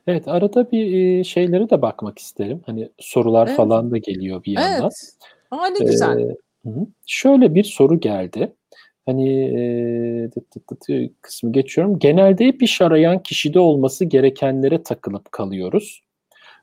[0.06, 2.60] Evet, arada bir, şeylere de bakmak isterim.
[2.66, 3.56] Hani sorular Evet.
[3.56, 4.80] falan da geliyor bir yandan.
[4.82, 5.10] Evet.
[5.50, 6.18] A, ne güzel.
[6.18, 6.86] Eee Hı hı.
[7.06, 8.52] Şöyle bir soru geldi.
[9.06, 11.98] Hani, eee, tıt tıt tıt kısmı geçiyorum.
[11.98, 16.02] Genelde hep iş arayan kişide olması gerekenlere takılıp kalıyoruz.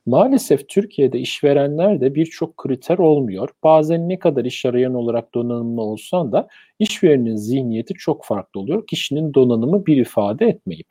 [0.05, 3.49] Maalesef Türkiye'de işverenler de birçok kriter olmuyor.
[3.63, 6.47] Bazen ne kadar iş arayan olarak donanımlı olsan da
[6.79, 8.87] işverenin zihniyeti çok farklı oluyor.
[8.87, 10.87] Kişinin donanımı bir ifade etmeyip.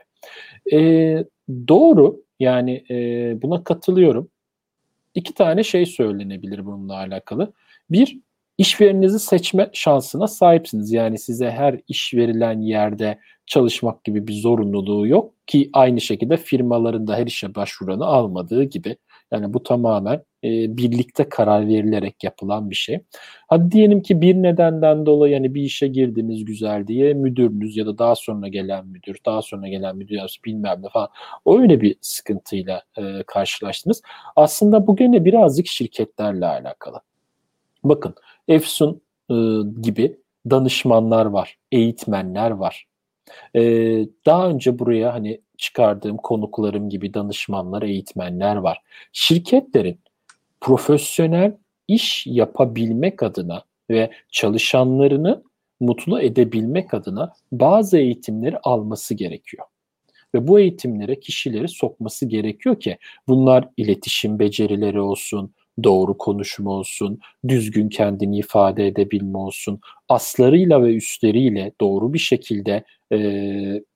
[0.72, 1.24] Eee,
[1.68, 2.25] doğru.
[2.40, 2.94] Yani e,
[3.42, 4.31] buna katılıyorum.
[5.14, 7.53] İki tane şey söylenebilir bununla alakalı.
[7.90, 8.18] Bir,
[8.59, 10.92] işverenizi seçme şansına sahipsiniz.
[10.92, 17.07] Yani size her iş verilen yerde çalışmak gibi bir zorunluluğu yok ki aynı şekilde firmaların
[17.07, 18.96] da her işe başvuranı almadığı gibi.
[19.32, 23.00] Yani bu tamamen e, birlikte karar verilerek yapılan bir şey.
[23.48, 27.98] Hadi diyelim ki bir nedenden dolayı yani bir işe girdiniz güzel diye müdürünüz ya da
[27.98, 31.08] daha sonra gelen müdür, daha sonra gelen müdür bilmem ne falan
[31.46, 34.02] öyle bir sıkıntıyla e, karşılaştınız.
[34.36, 37.00] Aslında bu gene birazcık şirketlerle alakalı.
[37.84, 38.14] Bakın
[38.48, 39.34] Efsun e,
[39.82, 40.16] gibi
[40.50, 42.86] danışmanlar var, eğitmenler var.
[43.56, 43.62] E,
[44.26, 48.78] daha önce buraya hani çıkardığım konuklarım gibi danışmanlar, eğitmenler var.
[49.12, 50.00] Şirketlerin
[50.60, 51.56] profesyonel
[51.88, 55.42] iş yapabilmek adına ve çalışanlarını
[55.80, 59.66] mutlu edebilmek adına bazı eğitimleri alması gerekiyor.
[60.34, 67.88] Ve bu eğitimlere kişileri sokması gerekiyor ki bunlar iletişim becerileri olsun, doğru konuşma olsun, düzgün
[67.88, 73.18] kendini ifade edebilme olsun, aslarıyla ve üstleriyle doğru bir şekilde e,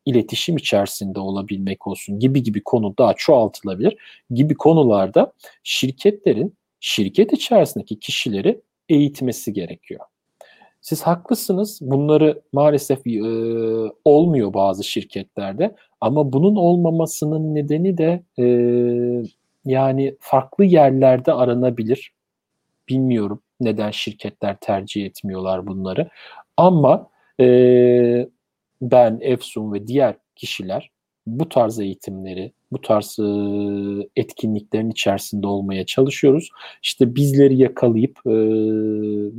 [0.06, 3.96] iletişim içerisinde olabilmek olsun gibi gibi konu daha çoğaltılabilir
[4.30, 10.00] gibi konularda şirketlerin şirket içerisindeki kişileri eğitmesi gerekiyor.
[10.80, 11.78] Siz haklısınız.
[11.82, 13.20] Bunları maalesef e,
[14.04, 15.74] olmuyor bazı şirketlerde.
[16.00, 18.44] Ama bunun olmamasının nedeni de e,
[19.64, 22.12] yani farklı yerlerde aranabilir.
[22.88, 26.10] Bilmiyorum neden şirketler tercih etmiyorlar bunları.
[26.56, 28.28] Ama e,
[28.82, 30.90] ben, Efsun ve diğer kişiler
[31.26, 33.28] bu tarz eğitimleri, bu tarz e,
[34.16, 36.50] etkinliklerin içerisinde olmaya çalışıyoruz.
[36.82, 38.30] İşte bizleri yakalayıp e,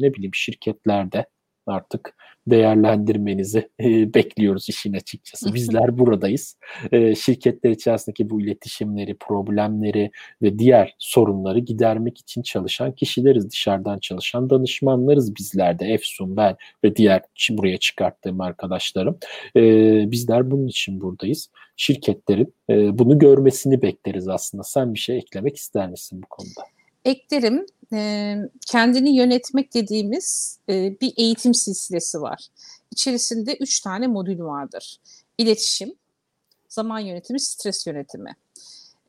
[0.02, 1.26] ne bileyim şirketlerde
[1.68, 2.16] artık
[2.48, 5.54] değerlendirmenizi e, bekliyoruz işin açıkçası.
[5.54, 6.58] Bizler buradayız.
[6.92, 13.52] E, şirketler içerisindeki bu iletişimleri, problemleri ve diğer sorunları gidermek için çalışan kişileriz.
[13.52, 15.86] Dışarıdan çalışan danışmanlarız bizler de.
[15.86, 19.18] Efsun, ben ve diğer buraya çıkarttığım arkadaşlarım.
[19.56, 19.62] E,
[20.12, 21.50] bizler bunun için buradayız.
[21.78, 24.64] Şirketlerin e, bunu görmesini bekleriz aslında.
[24.64, 26.62] Sen bir şey eklemek ister misin bu konuda?
[27.06, 32.48] Eklerim e, kendini yönetmek dediğimiz e, bir eğitim silsilesi var.
[32.92, 34.98] İçerisinde üç tane modül vardır.
[35.38, 35.94] İletişim,
[36.70, 38.36] zaman yönetimi, stres yönetimi.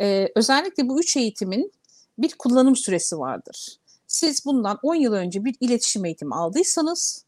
[0.00, 1.72] E, özellikle bu üç eğitimin
[2.18, 3.76] bir kullanım süresi vardır.
[4.06, 7.24] Siz bundan 10 yıl önce bir iletişim eğitimi aldıysanız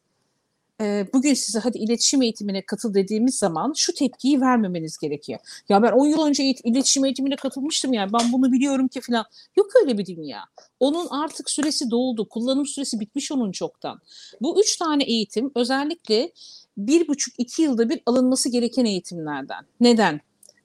[0.81, 5.41] e, bugün size hadi iletişim eğitimine katıl dediğimiz zaman şu tepkiyi vermemeniz gerekiyor.
[5.69, 9.25] Ya ben 10 yıl önce iletişim eğitimine katılmıştım yani ben bunu biliyorum ki falan.
[9.57, 10.41] Yok öyle bir dünya.
[10.81, 12.29] Onun artık süresi doldu.
[12.29, 14.01] Kullanım süresi bitmiş onun çoktan.
[14.41, 16.33] Bu üç tane eğitim özellikle
[16.77, 19.65] bir buçuk iki yılda bir alınması gereken eğitimlerden.
[19.81, 20.21] Neden?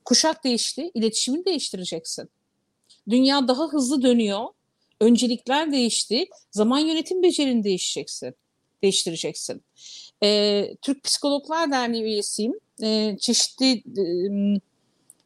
[0.06, 2.30] Kuşak değişti, iletişimini değiştireceksin.
[3.10, 4.46] Dünya daha hızlı dönüyor.
[5.02, 6.26] Öncelikler değişti.
[6.52, 8.36] Zaman yönetim becerini değişeceksin
[8.84, 9.64] değiştireceksin.
[10.24, 12.54] E, Türk Psikologlar Derneği üyesiyim.
[12.84, 14.04] E, çeşitli e,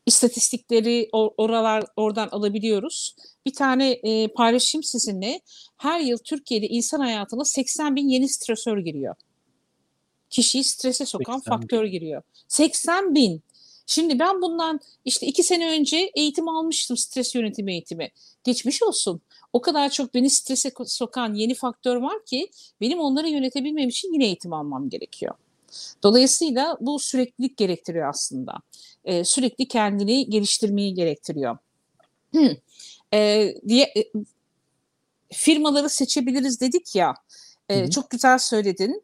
[0.06, 3.16] istatistikleri or, oralar oradan alabiliyoruz.
[3.46, 5.42] Bir tane e, paylaşayım sizinle.
[5.78, 9.16] Her yıl Türkiye'de insan hayatına 80 bin yeni stresör giriyor.
[10.30, 12.22] Kişiyi strese sokan faktör giriyor.
[12.48, 13.44] 80 bin.
[13.86, 18.10] Şimdi ben bundan işte iki sene önce eğitim almıştım stres yönetimi eğitimi.
[18.44, 19.22] Geçmiş olsun
[19.54, 22.50] o kadar çok beni strese sokan yeni faktör var ki
[22.82, 25.36] benim onları yönetebilmem için yine eğitim almam gerekiyor.
[26.04, 28.54] Dolayısıyla bu süreklilik gerektiriyor aslında.
[29.06, 31.58] Ee, sürekli kendini geliştirmeyi gerektiriyor.
[33.16, 34.12] Ee, diye e,
[35.32, 37.14] firmaları seçebiliriz dedik ya.
[37.70, 39.04] E, çok güzel söyledin.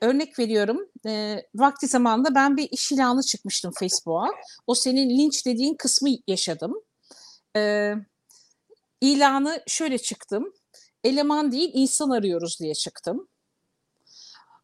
[0.00, 0.88] Örnek veriyorum.
[1.06, 4.28] E, vakti zamanında ben bir iş ilanı çıkmıştım Facebook'a.
[4.66, 6.74] O senin linç dediğin kısmı yaşadım.
[7.56, 7.92] E,
[9.00, 10.52] ilanı şöyle çıktım.
[11.04, 13.28] Eleman değil insan arıyoruz diye çıktım.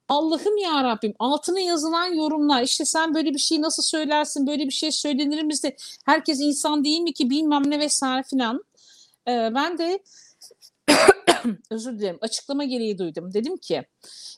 [0.08, 4.70] Allah'ım ya Rabbim altına yazılan yorumlar işte sen böyle bir şey nasıl söylersin böyle bir
[4.70, 8.64] şey söylenir mi de herkes insan değil mi ki bilmem ne vesaire filan.
[9.28, 10.02] Ee, ben de
[11.70, 13.34] özür dilerim açıklama gereği duydum.
[13.34, 13.82] Dedim ki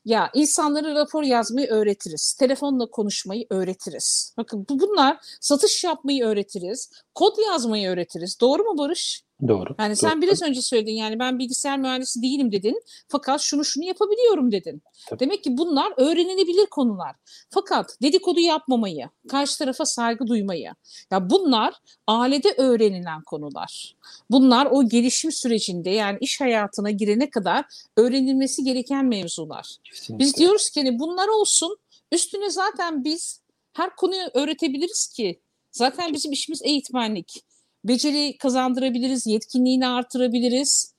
[0.04, 2.34] ya insanlara rapor yazmayı öğretiriz.
[2.34, 4.34] Telefonla konuşmayı öğretiriz.
[4.36, 6.90] Bakın bu bunlar satış yapmayı öğretiriz.
[7.14, 8.40] Kod yazmayı öğretiriz.
[8.40, 9.25] Doğru mu Barış?
[9.48, 9.74] Doğru.
[9.78, 9.96] Yani doğru.
[9.96, 12.82] sen biraz önce söyledin yani ben bilgisayar mühendisi değilim dedin.
[13.08, 14.82] Fakat şunu şunu yapabiliyorum dedin.
[15.08, 15.20] Tabii.
[15.20, 17.16] Demek ki bunlar öğrenilebilir konular.
[17.50, 20.70] Fakat dedikodu yapmamayı, karşı tarafa saygı duymayı.
[21.10, 21.74] Ya bunlar
[22.06, 23.96] ailede öğrenilen konular.
[24.30, 27.64] Bunlar o gelişim sürecinde yani iş hayatına girene kadar
[27.96, 29.76] öğrenilmesi gereken mevzular.
[29.84, 30.24] Kesinlikle.
[30.24, 31.76] Biz diyoruz ki hani bunlar olsun.
[32.12, 33.40] Üstüne zaten biz
[33.72, 35.40] her konuyu öğretebiliriz ki.
[35.72, 37.42] Zaten bizim işimiz eğitmenlik
[37.88, 40.92] beceri kazandırabiliriz, yetkinliğini artırabiliriz.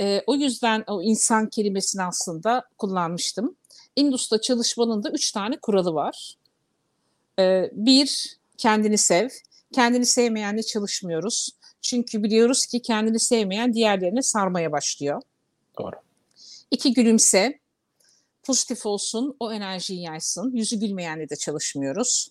[0.00, 3.56] E, o yüzden o insan kelimesini aslında kullanmıştım.
[3.96, 6.34] Indus'ta çalışmanın da üç tane kuralı var.
[7.38, 9.28] E, bir, kendini sev.
[9.72, 11.50] Kendini sevmeyenle çalışmıyoruz.
[11.80, 15.22] Çünkü biliyoruz ki kendini sevmeyen diğerlerine sarmaya başlıyor.
[15.78, 15.96] Doğru.
[16.70, 17.58] İki, gülümse.
[18.42, 20.56] Pozitif olsun, o enerjiyi yaysın.
[20.56, 22.28] Yüzü gülmeyenle de çalışmıyoruz.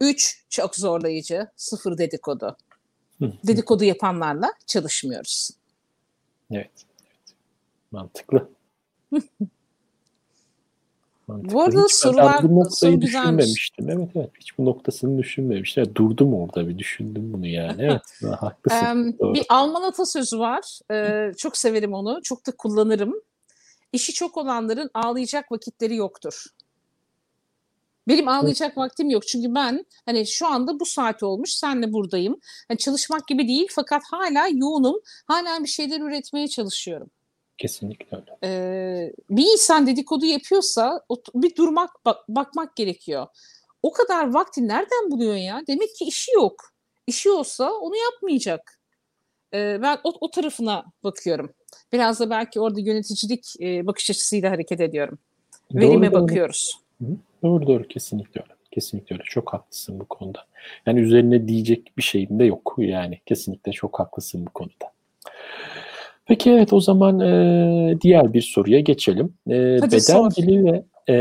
[0.00, 2.56] Üç, çok zorlayıcı, sıfır dedikodu
[3.46, 5.50] dedikodu yapanlarla çalışmıyoruz.
[6.50, 6.70] Evet.
[6.74, 6.86] evet.
[7.92, 8.48] Mantıklı.
[11.26, 11.54] Mantıklı.
[11.54, 13.46] Bu arada hiç sorular bu noktayı soru güzelmiş.
[13.46, 13.90] düşünmemiştim.
[13.90, 14.30] Evet evet.
[14.40, 15.84] Hiç bu noktasını düşünmemiştim.
[15.86, 17.82] Evet, durdum orada bir düşündüm bunu yani.
[17.82, 18.02] Evet.
[18.40, 19.18] haklısın.
[19.18, 19.34] Doğru.
[19.34, 20.78] bir Alman atasözü var.
[20.90, 22.20] Ee, çok severim onu.
[22.22, 23.14] Çok da kullanırım.
[23.92, 26.44] İşi çok olanların ağlayacak vakitleri yoktur.
[28.08, 29.26] Benim ağlayacak vaktim yok.
[29.26, 31.50] Çünkü ben hani şu anda bu saat olmuş.
[31.50, 32.40] Senle buradayım.
[32.68, 34.96] Hani çalışmak gibi değil fakat hala yoğunum.
[35.26, 37.10] Hala bir şeyler üretmeye çalışıyorum.
[37.58, 38.38] Kesinlikle öyle.
[38.44, 41.00] Ee, bir insan dedikodu yapıyorsa
[41.34, 43.26] bir durmak bak- bakmak gerekiyor.
[43.82, 45.62] O kadar vakti nereden buluyor ya?
[45.68, 46.70] Demek ki işi yok.
[47.06, 48.80] İşi olsa onu yapmayacak.
[49.54, 51.52] Ee, ben o, o tarafına bakıyorum.
[51.92, 55.18] Biraz da belki orada yöneticilik e, bakış açısıyla hareket ediyorum.
[55.74, 56.22] Verime Doğru, doğru.
[56.22, 56.78] bakıyoruz.
[57.44, 58.52] Doğru doğru kesinlikle öyle.
[58.70, 59.22] Kesinlikle öyle.
[59.26, 60.38] Çok haklısın bu konuda.
[60.86, 62.74] Yani üzerine diyecek bir şeyim de yok.
[62.78, 64.92] Yani kesinlikle çok haklısın bu konuda.
[66.26, 69.34] Peki evet o zaman e, diğer bir soruya geçelim.
[69.50, 70.30] E, Hadi beden sor.
[70.30, 71.14] dili ve e,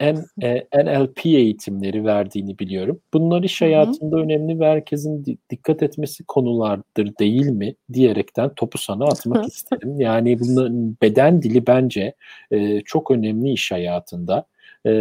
[0.00, 3.00] N- e, NLP eğitimleri verdiğini biliyorum.
[3.14, 9.04] Bunlar iş hayatında önemli ve herkesin di- dikkat etmesi konulardır değil mi diyerekten topu sana
[9.04, 10.00] atmak isterim.
[10.00, 12.14] Yani bunların beden dili bence
[12.50, 14.44] e, çok önemli iş hayatında.
[14.86, 14.92] E,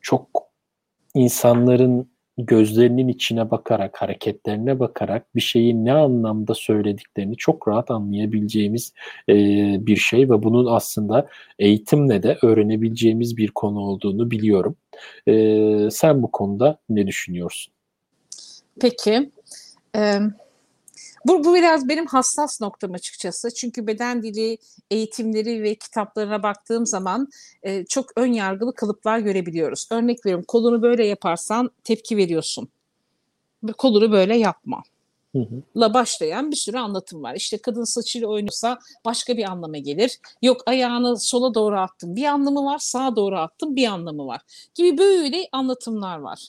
[0.00, 0.28] çok
[1.14, 8.92] insanların gözlerinin içine bakarak, hareketlerine bakarak bir şeyi ne anlamda söylediklerini çok rahat anlayabileceğimiz
[9.28, 9.34] e,
[9.86, 11.28] bir şey ve bunun aslında
[11.58, 14.76] eğitimle de öğrenebileceğimiz bir konu olduğunu biliyorum.
[15.28, 17.74] E, sen bu konuda ne düşünüyorsun?
[18.80, 19.30] Peki.
[19.96, 20.18] Ee,
[21.26, 23.54] bu, bu biraz benim hassas noktam açıkçası.
[23.54, 24.58] Çünkü beden dili
[24.90, 27.28] eğitimleri ve kitaplarına baktığım zaman
[27.62, 29.88] e, çok ön yargılı kalıplar görebiliyoruz.
[29.90, 32.68] Örnek veriyorum kolunu böyle yaparsan tepki veriyorsun.
[33.78, 34.82] Kolunu böyle yapma.
[35.76, 37.34] La başlayan bir sürü anlatım var.
[37.34, 40.18] İşte kadın saçıyla oynuyorsa başka bir anlama gelir.
[40.42, 44.40] Yok ayağını sola doğru attım bir anlamı var, sağa doğru attım bir anlamı var.
[44.74, 46.48] Gibi böyle anlatımlar var.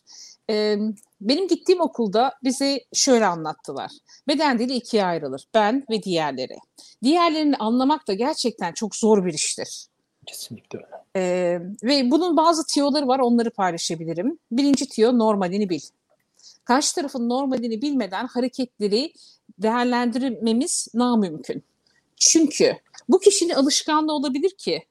[0.50, 0.78] Ee,
[1.22, 3.92] benim gittiğim okulda bize şöyle anlattılar.
[4.28, 5.46] Beden dili ikiye ayrılır.
[5.54, 6.58] Ben ve diğerleri.
[7.04, 9.88] Diğerlerini anlamak da gerçekten çok zor bir iştir.
[10.26, 11.04] Kesinlikle öyle.
[11.16, 14.40] Ee, ve bunun bazı tiyoları var onları paylaşabilirim.
[14.52, 15.82] Birinci tiyo normalini bil.
[16.66, 19.14] Karşı tarafın normalini bilmeden hareketleri
[19.58, 21.64] değerlendirmemiz namümkün.
[22.16, 22.78] Çünkü
[23.10, 24.84] bu kişinin alışkanlığı olabilir ki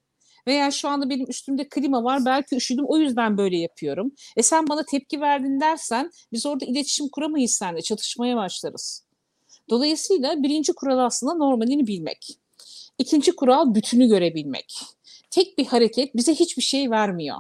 [0.46, 4.12] veya şu anda benim üstümde klima var belki üşüdüm o yüzden böyle yapıyorum.
[4.36, 9.04] E sen bana tepki verdin dersen biz orada iletişim kuramayız seninle çatışmaya başlarız.
[9.70, 12.38] Dolayısıyla birinci kural aslında normalini bilmek.
[12.98, 14.80] İkinci kural bütünü görebilmek.
[15.30, 17.36] Tek bir hareket bize hiçbir şey vermiyor.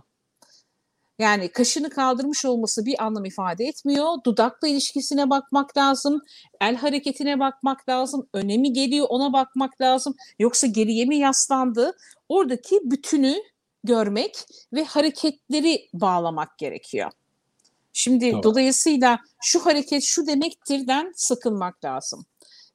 [1.22, 4.18] Yani kaşını kaldırmış olması bir anlam ifade etmiyor.
[4.26, 6.22] Dudakla ilişkisine bakmak lazım.
[6.60, 8.28] El hareketine bakmak lazım.
[8.32, 10.14] Önemi geliyor ona bakmak lazım.
[10.38, 11.96] Yoksa geriye mi yaslandı?
[12.28, 13.36] Oradaki bütünü
[13.84, 14.36] görmek
[14.72, 17.10] ve hareketleri bağlamak gerekiyor.
[17.92, 18.42] Şimdi Doğru.
[18.42, 22.26] dolayısıyla şu hareket şu demektirden sakınmak lazım.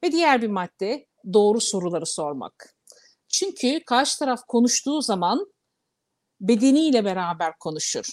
[0.04, 2.76] Ve diğer bir madde doğru soruları sormak.
[3.30, 5.52] Çünkü karşı taraf konuştuğu zaman
[6.42, 8.06] bedeniyle beraber konuşur.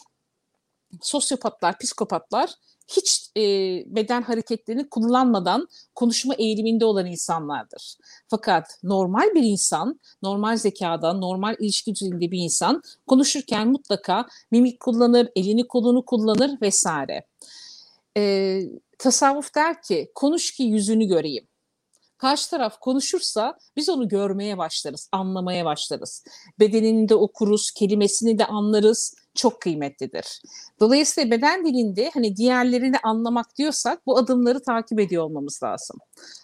[1.03, 2.51] Sosyopatlar, psikopatlar
[2.89, 3.41] hiç e,
[3.87, 7.97] beden hareketlerini kullanmadan konuşma eğiliminde olan insanlardır.
[8.29, 15.29] Fakat normal bir insan, normal zekada, normal ilişki düzeyinde bir insan konuşurken mutlaka mimik kullanır,
[15.37, 17.27] elini kolunu kullanır vesaire.
[18.17, 18.61] E,
[18.99, 21.49] tasavvuf der ki konuş ki yüzünü göreyim.
[22.19, 26.25] Karşı taraf konuşursa biz onu görmeye başlarız, anlamaya başlarız.
[26.61, 29.15] Bedenini de okuruz, kelimesini de anlarız.
[29.35, 30.43] Çok kıymetlidir.
[30.80, 35.99] Dolayısıyla beden dilinde hani diğerlerini anlamak diyorsak bu adımları takip ediyor olmamız lazım.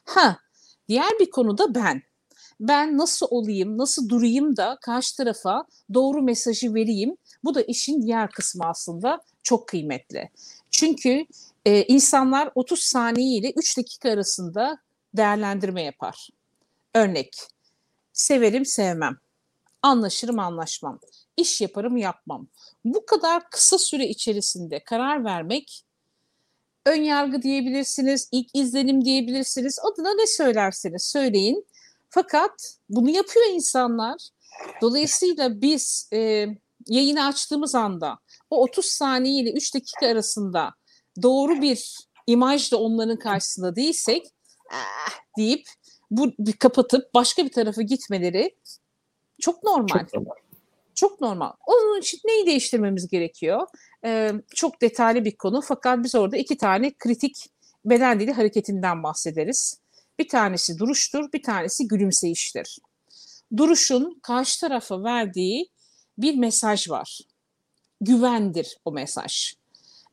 [0.04, 0.36] Ha,
[0.88, 2.02] diğer bir konuda ben.
[2.60, 5.64] Ben nasıl olayım, nasıl durayım da karşı tarafa
[5.94, 7.16] doğru mesajı vereyim.
[7.44, 10.30] Bu da işin diğer kısmı aslında çok kıymetli.
[10.70, 11.26] Çünkü
[11.64, 14.78] e, insanlar 30 saniye ile 3 dakika arasında
[15.16, 16.28] değerlendirme yapar.
[16.94, 17.36] Örnek,
[18.12, 19.16] severim sevmem,
[19.82, 20.98] anlaşırım anlaşmam,
[21.36, 22.48] iş yaparım yapmam.
[22.84, 25.84] Bu kadar kısa süre içerisinde karar vermek
[26.86, 29.78] ön yargı diyebilirsiniz, ilk izlenim diyebilirsiniz.
[29.78, 31.66] Adına ne söylerseniz söyleyin.
[32.10, 34.16] Fakat bunu yapıyor insanlar.
[34.82, 36.46] Dolayısıyla biz e,
[36.88, 38.18] yayını açtığımız anda
[38.50, 40.74] o 30 saniye ile 3 dakika arasında
[41.22, 44.26] doğru bir imajla onların karşısında değilsek
[44.72, 45.66] ah, deyip
[46.10, 48.56] bu kapatıp başka bir tarafa gitmeleri
[49.40, 49.86] çok normal.
[49.88, 50.34] Çok normal.
[50.94, 51.52] Çok normal.
[51.66, 53.66] Onun için neyi değiştirmemiz gerekiyor?
[54.04, 57.46] Ee, çok detaylı bir konu fakat biz orada iki tane kritik
[57.84, 59.80] beden dili hareketinden bahsederiz.
[60.18, 62.78] Bir tanesi duruştur, bir tanesi gülümseyiştir.
[63.56, 65.68] Duruşun karşı tarafa verdiği
[66.18, 67.20] bir mesaj var.
[68.00, 69.54] Güvendir o mesaj.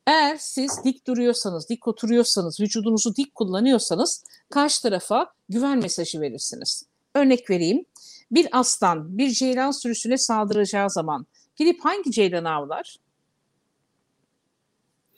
[0.07, 6.84] Eğer siz dik duruyorsanız, dik oturuyorsanız, vücudunuzu dik kullanıyorsanız karşı tarafa güven mesajı verirsiniz.
[7.15, 7.86] Örnek vereyim.
[8.32, 12.97] Bir aslan bir ceylan sürüsüne saldıracağı zaman gidip hangi ceylanı avlar?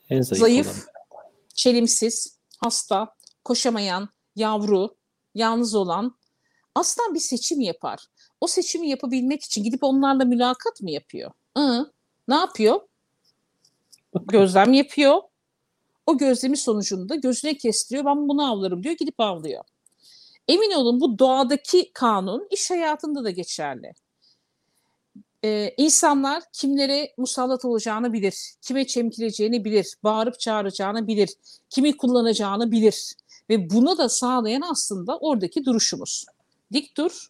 [0.09, 1.23] En zayıf, Zayıf, olan.
[1.53, 4.95] çelimsiz, hasta, koşamayan, yavru,
[5.35, 6.15] yalnız olan
[6.75, 8.07] aslan bir seçim yapar.
[8.41, 11.31] O seçimi yapabilmek için gidip onlarla mülakat mı yapıyor?
[11.57, 11.91] Hı.
[12.27, 12.79] Ne yapıyor?
[14.27, 15.21] Gözlem yapıyor.
[16.05, 18.05] O gözlemi sonucunda gözüne kestiriyor.
[18.05, 18.95] Ben bunu avlarım diyor.
[18.95, 19.63] Gidip avlıyor.
[20.49, 23.93] Emin olun bu doğadaki kanun iş hayatında da geçerli.
[25.43, 31.29] Ee, insanlar kimlere musallat olacağını bilir, kime çemkireceğini bilir, bağırıp çağıracağını bilir,
[31.69, 33.13] kimi kullanacağını bilir.
[33.49, 36.25] Ve bunu da sağlayan aslında oradaki duruşumuz.
[36.73, 37.27] Dik dur.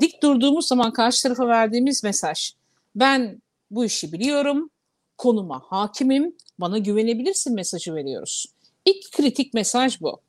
[0.00, 2.52] Dik durduğumuz zaman karşı tarafa verdiğimiz mesaj.
[2.94, 4.70] Ben bu işi biliyorum,
[5.18, 8.46] konuma hakimim, bana güvenebilirsin mesajı veriyoruz.
[8.84, 10.20] İlk kritik mesaj bu.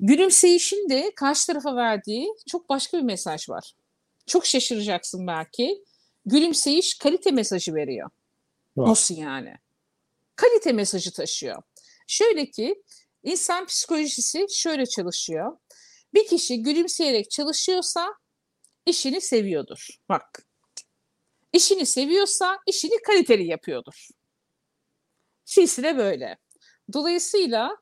[0.00, 3.72] Gülümseyişin de karşı tarafa verdiği çok başka bir mesaj var.
[4.26, 5.84] Çok şaşıracaksın belki.
[6.26, 8.10] Gülümseyiş kalite mesajı veriyor.
[8.76, 8.88] Var.
[8.88, 9.54] Nasıl yani?
[10.36, 11.62] Kalite mesajı taşıyor.
[12.06, 12.82] Şöyle ki
[13.22, 15.56] insan psikolojisi şöyle çalışıyor.
[16.14, 18.14] Bir kişi gülümseyerek çalışıyorsa
[18.86, 19.88] işini seviyordur.
[20.08, 20.46] Bak.
[21.52, 24.08] İşini seviyorsa işini kaliteli yapıyordur.
[25.44, 26.36] Silsile böyle.
[26.92, 27.76] Dolayısıyla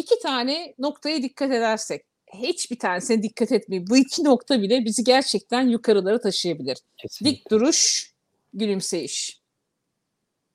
[0.00, 2.02] iki tane noktaya dikkat edersek,
[2.34, 3.86] hiçbir tanesine dikkat etmeyin.
[3.90, 6.78] Bu iki nokta bile bizi gerçekten yukarılara taşıyabilir.
[6.96, 7.36] Kesinlikle.
[7.36, 8.12] Dik duruş,
[8.54, 9.40] gülümseyiş.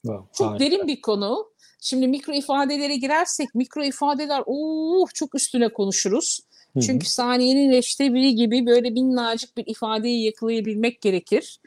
[0.01, 0.65] Wow, Çok harika.
[0.65, 1.51] derin bir konu.
[1.81, 6.39] Şimdi mikro ifadelere girersek mikro ifadeler oh, çok üstüne konuşuruz.
[6.73, 6.83] Hı hı.
[6.83, 11.59] Çünkü saniyenin reçte biri gibi böyle minnacık bir ifadeyi yakalayabilmek gerekir.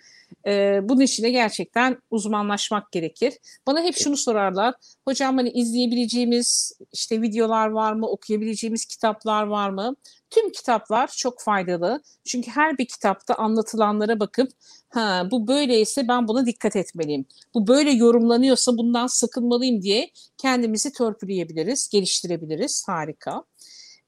[0.46, 3.34] Ee, bunun için gerçekten uzmanlaşmak gerekir.
[3.66, 4.74] Bana hep şunu sorarlar.
[5.04, 8.08] Hocam hani izleyebileceğimiz işte videolar var mı?
[8.08, 9.96] Okuyabileceğimiz kitaplar var mı?
[10.30, 12.02] Tüm kitaplar çok faydalı.
[12.24, 14.50] Çünkü her bir kitapta anlatılanlara bakıp
[14.88, 17.26] ha bu böyleyse ben buna dikkat etmeliyim.
[17.54, 22.84] Bu böyle yorumlanıyorsa bundan sakınmalıyım diye kendimizi törpüleyebiliriz, geliştirebiliriz.
[22.88, 23.44] Harika.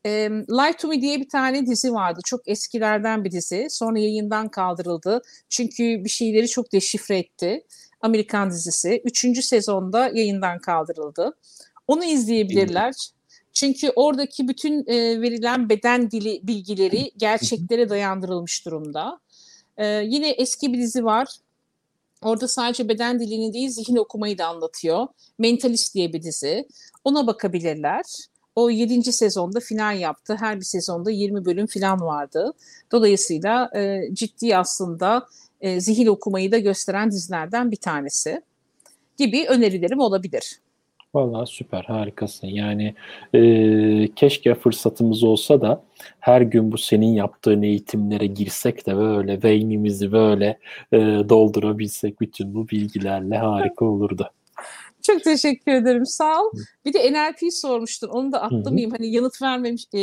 [0.06, 2.20] E, Lie to Me diye bir tane dizi vardı.
[2.24, 3.66] Çok eskilerden bir dizi.
[3.70, 5.22] Sonra yayından kaldırıldı.
[5.48, 7.64] Çünkü bir şeyleri çok deşifre etti.
[8.00, 9.02] Amerikan dizisi.
[9.04, 11.36] Üçüncü sezonda yayından kaldırıldı.
[11.88, 12.94] Onu izleyebilirler.
[13.52, 19.20] Çünkü oradaki bütün e, verilen beden dili bilgileri gerçeklere dayandırılmış durumda.
[19.76, 21.28] E, yine eski bir dizi var.
[22.22, 25.06] Orada sadece beden dilini değil zihin okumayı da anlatıyor.
[25.38, 26.68] Mentalist diye bir dizi.
[27.04, 28.04] Ona bakabilirler.
[28.56, 29.12] O 7.
[29.12, 30.36] sezonda final yaptı.
[30.40, 32.52] Her bir sezonda 20 bölüm falan vardı.
[32.92, 35.26] Dolayısıyla e, ciddi aslında
[35.60, 38.42] e, zihin okumayı da gösteren dizilerden bir tanesi
[39.16, 40.60] gibi önerilerim olabilir.
[41.14, 42.46] Vallahi süper, harikasın.
[42.46, 42.94] Yani
[43.34, 43.40] e,
[44.16, 45.82] keşke fırsatımız olsa da
[46.20, 50.58] her gün bu senin yaptığın eğitimlere girsek de böyle beynimizi böyle
[50.92, 50.98] e,
[51.28, 54.30] doldurabilsek bütün bu bilgilerle harika olurdu.
[55.12, 56.06] Çok teşekkür ederim.
[56.06, 56.50] Sağ ol.
[56.84, 58.08] Bir de NLP'yi sormuştun.
[58.08, 58.90] Onu da atlamayayım.
[58.90, 60.00] Hani yanıt vermemiş e,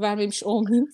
[0.00, 0.88] vermemiş olmayayım.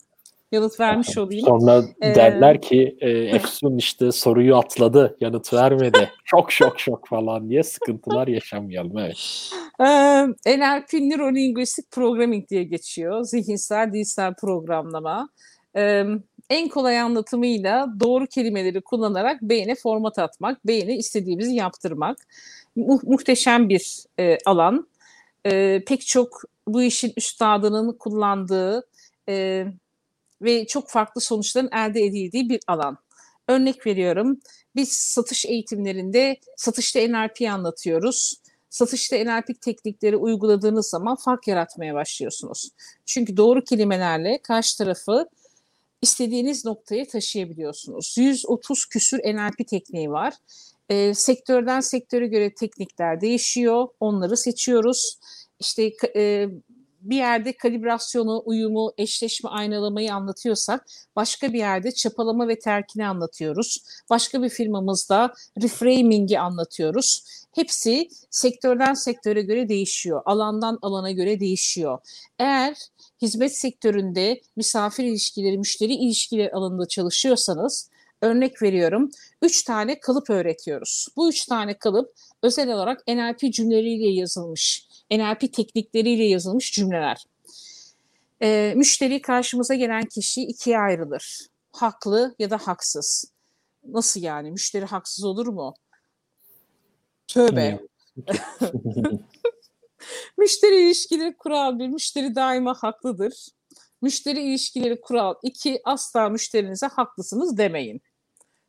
[0.53, 1.47] Yanıt vermiş olayım.
[1.47, 6.11] Sonra Ee, derler ki e, Efsun işte soruyu atladı, yanıt vermedi.
[6.25, 8.99] şok şok şok falan diye sıkıntılar yaşamayalım.
[8.99, 9.51] Evet.
[9.81, 13.25] Ee, NLP Neuro-Linguistic Programming diye geçiyor.
[13.25, 15.29] Zihinsel dilsel programlama.
[15.77, 16.05] Ee,
[16.51, 22.19] en kolay anlatımıyla doğru kelimeleri kullanarak beyne format atmak, beyne istediğimizi yaptırmak.
[22.77, 24.89] Mu- muhteşem bir e, alan.
[25.47, 28.87] Ee, pek çok bu işin üstadının kullandığı
[29.29, 29.67] e,
[30.43, 32.99] ve çok farklı sonuçların elde edildiği bir alan.
[33.49, 34.41] Örnek veriyorum,
[34.77, 38.43] biz satış eğitimlerinde satışta NLP'yi anlatıyoruz
[38.73, 42.71] satışta NLP teknikleri uyguladığınız zaman fark yaratmaya başlıyorsunuz.
[43.07, 45.29] Çünkü doğru kelimelerle karşı tarafı
[46.03, 48.15] istediğiniz noktaya taşıyabiliyorsunuz.
[48.19, 50.35] 130 küsür NLP tekniği var.
[50.89, 53.89] E, sektörden sektöre göre teknikler değişiyor.
[54.01, 55.19] Onları seçiyoruz.
[55.61, 56.49] İşte e,
[57.03, 63.79] bir yerde kalibrasyonu, uyumu, eşleşme, aynalamayı anlatıyorsak başka bir yerde çapalama ve terkini anlatıyoruz.
[64.11, 67.25] Başka bir firmamızda reframing'i anlatıyoruz.
[67.55, 70.23] Hepsi sektörden sektöre göre değişiyor.
[70.25, 71.99] Alandan alana göre değişiyor.
[72.39, 72.77] Eğer
[73.23, 77.91] hizmet sektöründe misafir ilişkileri, müşteri ilişkileri alanında çalışıyorsanız
[78.23, 79.11] örnek veriyorum.
[79.43, 81.09] Üç tane kalıp öğretiyoruz.
[81.17, 87.27] Bu üç tane kalıp özel olarak NLP cümleleriyle yazılmış, NLP teknikleriyle yazılmış cümleler.
[88.43, 91.47] Ee, müşteri karşımıza gelen kişi ikiye ayrılır.
[91.73, 93.33] Haklı ya da haksız.
[93.85, 94.51] Nasıl yani?
[94.51, 95.75] Müşteri haksız olur mu?
[97.29, 97.81] Tövbe.
[100.39, 103.49] müşteri ilişkileri kural bir, müşteri daima haklıdır.
[104.03, 108.03] Müşteri ilişkileri kural iki, asla müşterinize haklısınız demeyin.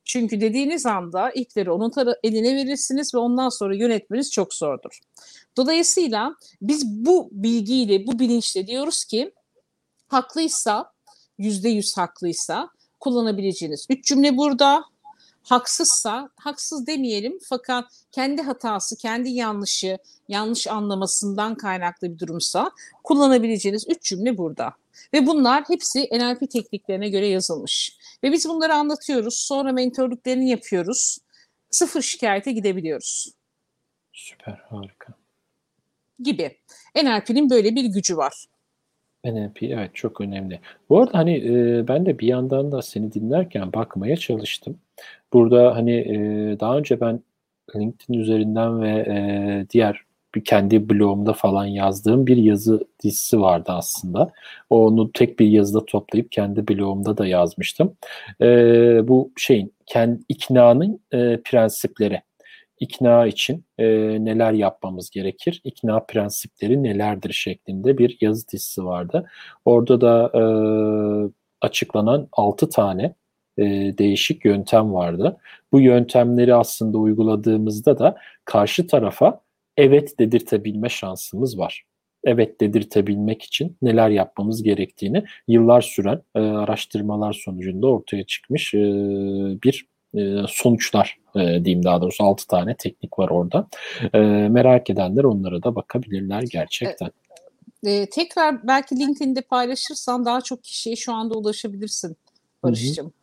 [0.06, 1.92] Çünkü dediğiniz anda ipleri onun
[2.24, 5.00] eline verirsiniz ve ondan sonra yönetmeniz çok zordur.
[5.58, 9.34] Dolayısıyla biz bu bilgiyle, bu bilinçle diyoruz ki
[10.08, 10.92] haklıysa,
[11.38, 14.84] yüzde yüz haklıysa kullanabileceğiniz üç cümle burada.
[15.44, 19.98] Haksızsa, haksız demeyelim fakat kendi hatası, kendi yanlışı,
[20.28, 22.72] yanlış anlamasından kaynaklı bir durumsa
[23.04, 24.74] kullanabileceğiniz üç cümle burada.
[25.14, 27.98] Ve bunlar hepsi NLP tekniklerine göre yazılmış.
[28.24, 29.38] Ve biz bunları anlatıyoruz.
[29.38, 31.18] Sonra mentorluklarını yapıyoruz.
[31.70, 33.32] Sıfır şikayete gidebiliyoruz.
[34.14, 35.14] Süper, harika.
[36.20, 36.58] Gibi.
[36.96, 38.46] NLP'nin böyle bir gücü var.
[39.26, 40.60] NLP evet çok önemli.
[40.90, 44.80] Bu arada hani e, ben de bir yandan da seni dinlerken bakmaya çalıştım.
[45.34, 46.16] Burada hani e,
[46.60, 47.20] daha önce ben
[47.76, 50.02] LinkedIn üzerinden ve e, diğer
[50.36, 54.32] bir kendi blogumda falan yazdığım bir yazı dizisi vardı aslında.
[54.70, 57.96] Onu tek bir yazıda toplayıp kendi blogumda da yazmıştım.
[58.42, 58.48] E,
[59.08, 62.22] bu şeyin kendi iknanın e, prensipleri.
[62.80, 63.86] İkna için e,
[64.26, 65.62] neler yapmamız gerekir?
[65.64, 69.30] İkna prensipleri nelerdir şeklinde bir yazı dizisi vardı.
[69.66, 70.44] Orada da e,
[71.62, 73.16] açıklanan 6 tane
[73.58, 73.64] e,
[73.98, 75.38] değişik yöntem vardı.
[75.72, 79.42] Bu yöntemleri aslında uyguladığımızda da karşı tarafa
[79.78, 81.84] evet dedirtebilme şansımız var.
[82.24, 88.80] Evet dedirtebilmek için neler yapmamız gerektiğini yıllar süren e, araştırmalar sonucunda ortaya çıkmış e,
[89.64, 93.68] bir e, sonuçlar e, diyeyim daha doğrusu 6 tane teknik var orada.
[94.14, 94.20] E,
[94.50, 97.10] merak edenler onlara da bakabilirler gerçekten.
[97.86, 102.18] E, tekrar belki LinkedIn'de paylaşırsan daha çok kişiye şu anda ulaşabilirsin
[102.64, 103.14] Barış'cığım.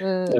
[0.00, 0.36] Ee,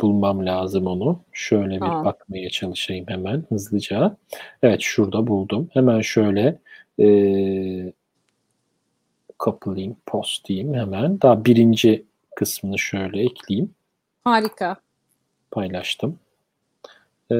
[0.00, 1.20] bulmam lazım onu.
[1.32, 2.04] Şöyle bir Aa.
[2.04, 4.16] bakmaya çalışayım hemen hızlıca.
[4.62, 5.68] Evet şurada buldum.
[5.72, 6.58] Hemen şöyle
[7.00, 7.08] e,
[9.38, 11.20] kapılayım, postayım hemen.
[11.20, 12.04] Daha birinci
[12.36, 13.74] kısmını şöyle ekleyeyim.
[14.24, 14.76] Harika.
[15.50, 16.18] Paylaştım.
[17.32, 17.34] Ee,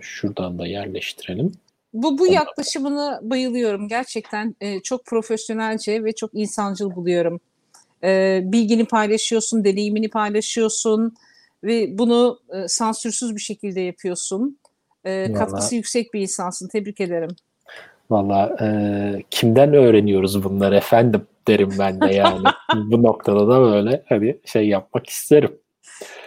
[0.00, 1.52] şuradan da yerleştirelim.
[1.92, 3.88] Bu bu yaklaşımını bayılıyorum.
[3.88, 7.40] Gerçekten e, çok profesyonelce ve çok insancıl buluyorum
[8.04, 11.14] e, bilgini paylaşıyorsun, deneyimini paylaşıyorsun
[11.64, 14.58] ve bunu e, sansürsüz bir şekilde yapıyorsun.
[15.04, 16.68] E, katkısı yüksek bir insansın.
[16.68, 17.36] Tebrik ederim.
[18.10, 18.66] Valla e,
[19.30, 22.44] kimden öğreniyoruz bunları efendim derim ben de yani.
[22.74, 25.58] Bu noktada da böyle hani şey yapmak isterim.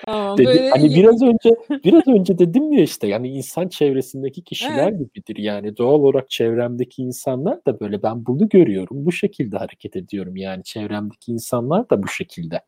[0.08, 0.70] Aa, Dedi, böyle...
[0.70, 5.00] Hani biraz önce biraz önce dedim ya işte yani insan çevresindeki kişiler evet.
[5.00, 10.36] gibidir yani doğal olarak çevremdeki insanlar da böyle ben bunu görüyorum bu şekilde hareket ediyorum
[10.36, 12.62] yani çevremdeki insanlar da bu şekilde.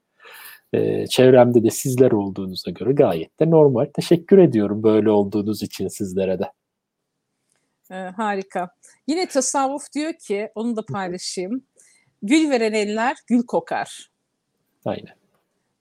[0.73, 3.85] Ee, çevremde de sizler olduğunuza göre gayet de normal.
[3.93, 6.51] Teşekkür ediyorum böyle olduğunuz için sizlere de.
[7.91, 8.69] Ee, harika.
[9.07, 11.63] Yine tasavvuf diyor ki onu da paylaşayım.
[12.21, 14.11] Gül veren eller gül kokar.
[14.85, 15.16] Aynen.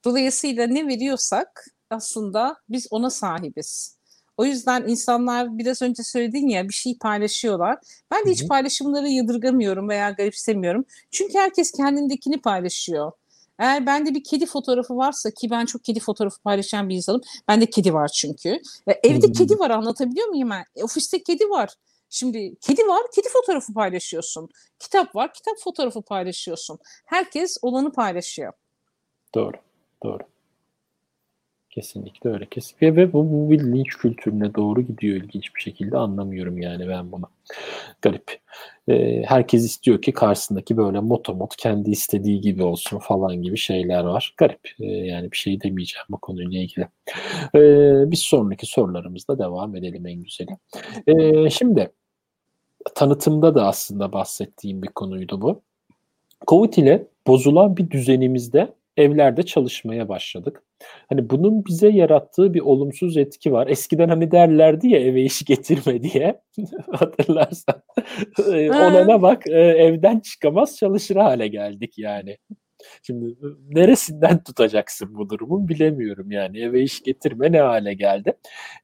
[0.07, 3.97] Dolayısıyla ne veriyorsak aslında biz ona sahibiz.
[4.37, 7.79] O yüzden insanlar biraz önce söyledin ya bir şey paylaşıyorlar.
[8.11, 10.85] Ben de hiç paylaşımları yadırgamıyorum veya garipsemiyorum.
[11.11, 13.13] Çünkü herkes kendindekini paylaşıyor.
[13.59, 17.21] Eğer bende bir kedi fotoğrafı varsa ki ben çok kedi fotoğrafı paylaşan bir insanım.
[17.49, 18.61] Bende kedi var çünkü.
[18.89, 19.33] Ve evde Hı-hı.
[19.33, 20.65] kedi var anlatabiliyor muyum ben?
[20.77, 21.71] E, ofiste kedi var.
[22.11, 24.49] Şimdi kedi var, kedi fotoğrafı paylaşıyorsun.
[24.79, 26.79] Kitap var, kitap fotoğrafı paylaşıyorsun.
[27.05, 28.53] Herkes olanı paylaşıyor.
[29.35, 29.66] Doğru.
[30.03, 30.23] Doğru.
[31.71, 32.47] Kesinlikle öyle.
[32.47, 37.13] Kesinlikle ve bu, bu bir linç kültürüne doğru gidiyor ilginç bir şekilde anlamıyorum yani ben
[37.13, 37.31] bunu.
[38.03, 38.41] Garip.
[38.89, 44.35] Ee, herkes istiyor ki karşısındaki böyle motomot kendi istediği gibi olsun falan gibi şeyler var.
[44.37, 44.61] Garip.
[44.81, 46.89] Ee, yani bir şey demeyeceğim bu konuyla ilgili.
[47.55, 50.57] Ee, biz sonraki sorularımızla devam edelim en güzeli.
[51.07, 51.91] Ee, şimdi
[52.95, 55.63] tanıtımda da aslında bahsettiğim bir konuydu bu.
[56.47, 60.63] Covid ile bozulan bir düzenimizde evlerde çalışmaya başladık.
[61.09, 63.67] Hani bunun bize yarattığı bir olumsuz etki var.
[63.67, 66.41] Eskiden hani derlerdi ya eve iş getirme diye.
[66.93, 67.83] Hatırlarsan.
[68.49, 72.37] Ona bak evden çıkamaz çalışır hale geldik yani.
[73.03, 73.37] Şimdi
[73.69, 76.61] neresinden tutacaksın bu durumun bilemiyorum yani.
[76.61, 78.33] Eve iş getirme ne hale geldi.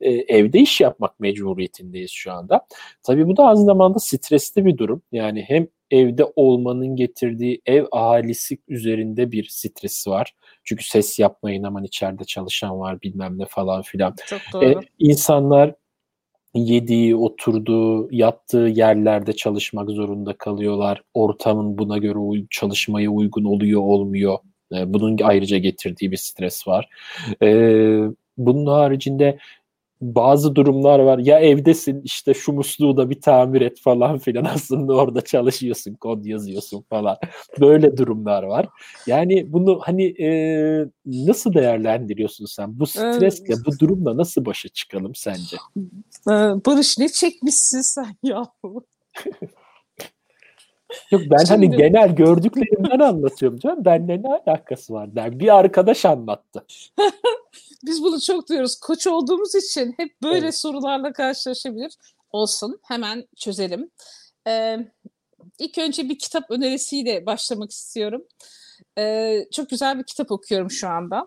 [0.00, 2.66] Ee, evde iş yapmak mecburiyetindeyiz şu anda.
[3.02, 5.02] Tabii bu da aynı zamanda stresli bir durum.
[5.12, 10.34] Yani hem evde olmanın getirdiği ev ahalisi üzerinde bir stresi var.
[10.64, 14.14] Çünkü ses yapmayın aman içeride çalışan var bilmem ne falan filan.
[14.26, 14.64] Çok doğru.
[14.64, 15.74] Ee, insanlar
[16.55, 21.03] yediği, oturduğu, yattığı yerlerde çalışmak zorunda kalıyorlar.
[21.14, 24.38] Ortamın buna göre çalışmaya uygun oluyor, olmuyor.
[24.74, 26.88] Ee, bunun ayrıca getirdiği bir stres var.
[27.43, 28.03] Ee,
[28.38, 29.38] Bunun haricinde
[30.03, 31.18] bazı durumlar var.
[31.18, 36.24] Ya evdesin işte şu musluğu da bir tamir et falan filan aslında orada çalışıyorsun, kod
[36.24, 37.16] yazıyorsun falan.
[37.61, 38.68] Böyle durumlar var.
[39.07, 40.28] Yani bunu hani e,
[41.07, 42.80] nasıl değerlendiriyorsun sen?
[42.80, 45.57] Bu stresle, bu durumla nasıl başa çıkalım sence?
[46.66, 48.42] Barış ne çekmişsin sen ya?
[51.11, 51.66] Yok ben hani Şimdi...
[51.66, 53.84] hani genel gördüklerimden anlatıyorum canım.
[53.84, 55.38] Benle ne alakası var der.
[55.38, 56.64] Bir arkadaş anlattı.
[57.86, 58.80] Biz bunu çok duyuyoruz.
[58.80, 60.59] Koç olduğumuz için hep böyle evet.
[60.59, 61.93] sorularla karşılaşabilir.
[62.30, 63.90] Olsun hemen çözelim.
[64.47, 64.78] Ee,
[65.59, 68.24] ilk önce bir kitap önerisiyle başlamak istiyorum.
[68.99, 71.26] Ee, çok güzel bir kitap okuyorum şu anda.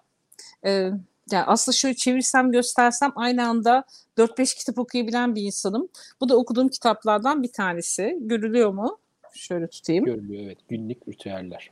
[0.66, 0.90] Ee,
[1.32, 3.84] yani aslında şöyle çevirsem göstersem aynı anda
[4.18, 5.90] 4-5 kitap okuyabilen bir insanım.
[6.22, 8.18] Bu da okuduğum kitaplardan bir tanesi.
[8.22, 8.98] Görülüyor mu?
[9.36, 10.06] Şöyle tutayım.
[10.06, 10.58] Görülüyor evet.
[10.70, 11.72] Günlük ritüeller.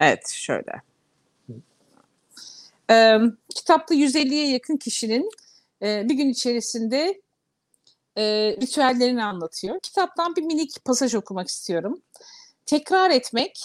[0.00, 0.82] Evet şöyle.
[2.90, 3.18] E,
[3.54, 5.30] kitapta 150'ye yakın kişinin
[5.82, 7.22] e, bir gün içerisinde
[8.16, 8.22] e,
[8.62, 9.80] ritüellerini anlatıyor.
[9.80, 12.02] Kitaptan bir minik pasaj okumak istiyorum.
[12.66, 13.60] Tekrar etmek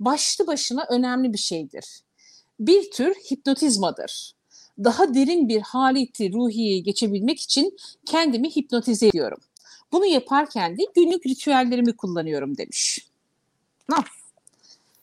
[0.00, 2.00] başlı başına önemli bir şeydir.
[2.60, 4.34] Bir tür hipnotizmadır.
[4.78, 9.38] Daha derin bir haleti ruhiye geçebilmek için kendimi hipnotize ediyorum.
[9.94, 12.98] Bunu yaparken de günlük ritüellerimi kullanıyorum demiş.
[13.90, 14.04] Ha.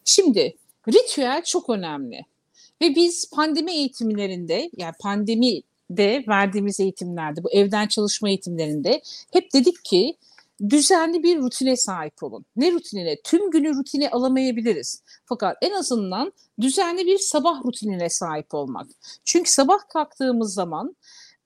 [0.06, 0.56] Şimdi
[0.88, 2.26] ritüel çok önemli.
[2.82, 9.02] Ve biz pandemi eğitimlerinde yani pandemi de verdiğimiz eğitimlerde, bu evden çalışma eğitimlerinde
[9.34, 10.18] hep dedik ki
[10.70, 12.46] düzenli bir rutine sahip olun.
[12.56, 13.22] Ne rutinine?
[13.24, 15.04] Tüm günü rutine alamayabiliriz.
[15.26, 18.88] Fakat en azından düzenli bir sabah rutinine sahip olmak.
[19.26, 20.96] Çünkü sabah kalktığımız zaman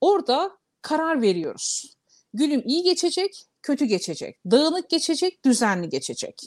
[0.01, 1.94] orada karar veriyoruz.
[2.35, 6.41] Günüm iyi geçecek, kötü geçecek, dağınık geçecek, düzenli geçecek.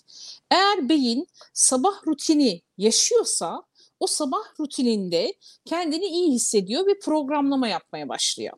[0.51, 3.63] Eğer beyin sabah rutini yaşıyorsa
[4.01, 5.35] o sabah rutininde
[5.65, 8.57] kendini iyi hissediyor ve programlama yapmaya başlıyor.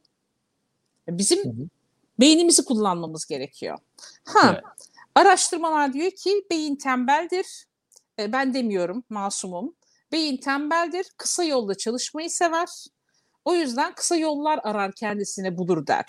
[1.08, 1.68] Bizim hı hı.
[2.20, 3.78] beynimizi kullanmamız gerekiyor.
[4.24, 4.64] Ha, evet.
[5.14, 7.66] araştırmalar diyor ki beyin tembeldir.
[8.18, 9.74] E, ben demiyorum, masumum.
[10.12, 12.68] Beyin tembeldir, kısa yolda çalışmayı sever
[13.44, 16.04] o yüzden kısa yollar arar kendisine bulur der.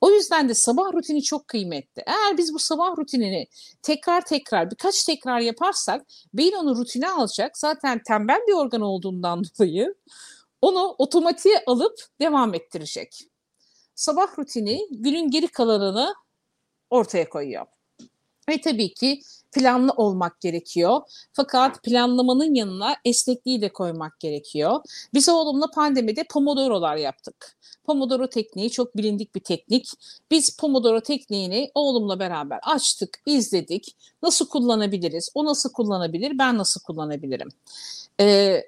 [0.00, 2.02] O yüzden de sabah rutini çok kıymetli.
[2.06, 3.46] Eğer biz bu sabah rutinini
[3.82, 7.58] tekrar tekrar birkaç tekrar yaparsak beyin onu rutine alacak.
[7.58, 9.94] Zaten tembel bir organ olduğundan dolayı
[10.62, 13.18] onu otomatiğe alıp devam ettirecek.
[13.94, 16.14] Sabah rutini günün geri kalanını
[16.90, 17.66] ortaya koyuyor.
[18.48, 19.20] Ve tabii ki
[19.52, 21.00] planlı olmak gerekiyor.
[21.32, 24.80] Fakat planlamanın yanına esnekliği de koymak gerekiyor.
[25.14, 27.58] Biz oğlumla pandemide pomodorolar yaptık.
[27.84, 29.90] Pomodoro tekniği çok bilindik bir teknik.
[30.30, 33.96] Biz Pomodoro tekniğini oğlumla beraber açtık, izledik.
[34.22, 35.30] Nasıl kullanabiliriz?
[35.34, 36.38] O nasıl kullanabilir?
[36.38, 37.48] Ben nasıl kullanabilirim?
[38.20, 38.64] Ee,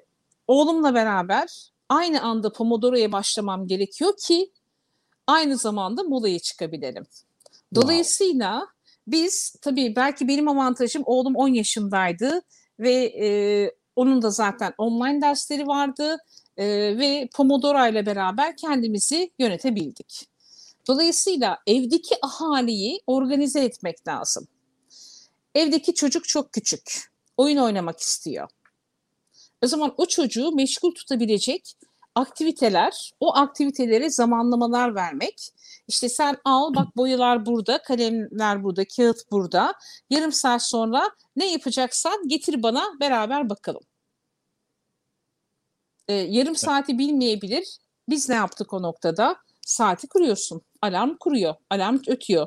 [0.48, 4.50] oğlumla beraber aynı anda Pomodoro'ya başlamam gerekiyor ki
[5.26, 7.06] aynı zamanda molaya çıkabilelim.
[7.74, 8.79] Dolayısıyla wow
[9.12, 12.42] biz tabii belki benim avantajım oğlum 10 yaşındaydı
[12.78, 13.26] ve e,
[13.96, 16.18] onun da zaten online dersleri vardı
[16.56, 16.66] e,
[16.98, 20.26] ve Pomodoro ile beraber kendimizi yönetebildik.
[20.88, 24.48] Dolayısıyla evdeki ahaliyi organize etmek lazım.
[25.54, 27.10] Evdeki çocuk çok küçük.
[27.36, 28.48] Oyun oynamak istiyor.
[29.62, 31.76] O zaman o çocuğu meşgul tutabilecek
[32.14, 35.50] aktiviteler, o aktivitelere zamanlamalar vermek
[35.90, 39.74] işte sen al bak boyalar burada, kalemler burada, kağıt burada.
[40.10, 43.82] Yarım saat sonra ne yapacaksan getir bana beraber bakalım.
[46.08, 47.78] Ee, yarım saati bilmeyebilir.
[48.08, 49.36] Biz ne yaptık o noktada?
[49.66, 50.62] Saati kuruyorsun.
[50.82, 51.54] Alarm kuruyor.
[51.70, 52.46] Alarm ötüyor.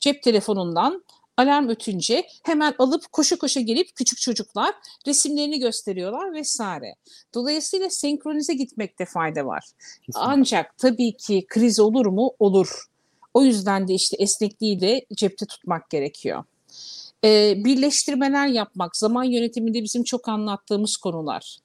[0.00, 1.04] Cep telefonundan
[1.40, 4.74] alarm ötünce hemen alıp koşu koşu gelip küçük çocuklar
[5.06, 6.94] resimlerini gösteriyorlar vesaire.
[7.34, 9.64] Dolayısıyla senkronize gitmekte fayda var.
[10.06, 10.20] Kesinlikle.
[10.20, 12.32] Ancak tabii ki kriz olur mu?
[12.38, 12.84] Olur.
[13.34, 16.44] O yüzden de işte esnekliği de cepte tutmak gerekiyor.
[17.24, 21.56] Ee, birleştirmeler yapmak, zaman yönetiminde bizim çok anlattığımız konular.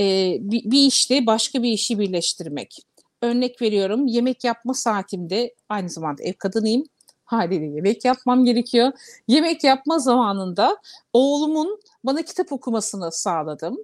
[0.00, 2.78] Ee, bir, bir işte başka bir işi birleştirmek.
[3.22, 6.84] Örnek veriyorum yemek yapma saatimde aynı zamanda ev kadınıyım
[7.32, 8.92] haliyle yemek yapmam gerekiyor.
[9.28, 10.76] Yemek yapma zamanında
[11.12, 13.78] oğlumun bana kitap okumasını sağladım.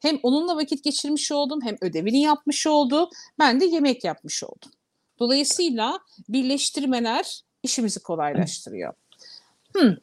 [0.00, 3.10] Hem onunla vakit geçirmiş oldum hem ödevini yapmış oldu.
[3.38, 4.70] Ben de yemek yapmış oldum.
[5.18, 8.92] Dolayısıyla birleştirmeler işimizi kolaylaştırıyor.
[9.72, 9.94] Hmm.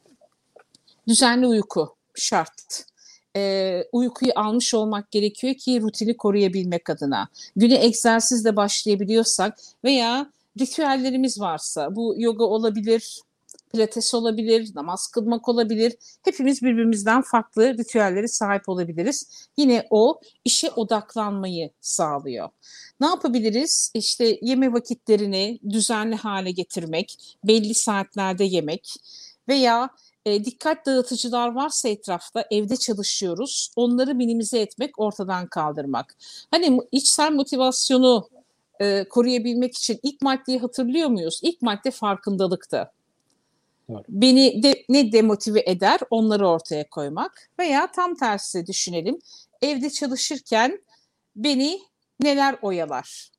[1.08, 2.84] Düzenli uyku şart.
[3.36, 7.28] Ee, uykuyu almış olmak gerekiyor ki rutini koruyabilmek adına.
[7.56, 10.30] Güne egzersizle başlayabiliyorsak veya
[10.60, 13.20] ritüellerimiz varsa bu yoga olabilir,
[13.72, 15.94] pilates olabilir, namaz kılmak olabilir.
[16.22, 19.48] Hepimiz birbirimizden farklı ritüellere sahip olabiliriz.
[19.56, 22.48] Yine o işe odaklanmayı sağlıyor.
[23.00, 23.90] Ne yapabiliriz?
[23.94, 28.94] İşte yeme vakitlerini düzenli hale getirmek, belli saatlerde yemek
[29.48, 29.90] veya
[30.26, 33.72] e, dikkat dağıtıcılar varsa etrafta evde çalışıyoruz.
[33.76, 36.16] Onları minimize etmek, ortadan kaldırmak.
[36.50, 38.28] Hani içsel motivasyonu
[38.80, 41.40] e, koruyabilmek için ilk maddeyi hatırlıyor muyuz?
[41.42, 42.90] İlk madde farkındalıktı.
[43.90, 44.04] Evet.
[44.08, 49.18] Beni de, ne demotive eder onları ortaya koymak veya tam tersi düşünelim.
[49.62, 50.84] Evde çalışırken
[51.36, 51.80] beni
[52.20, 53.30] neler oyalar?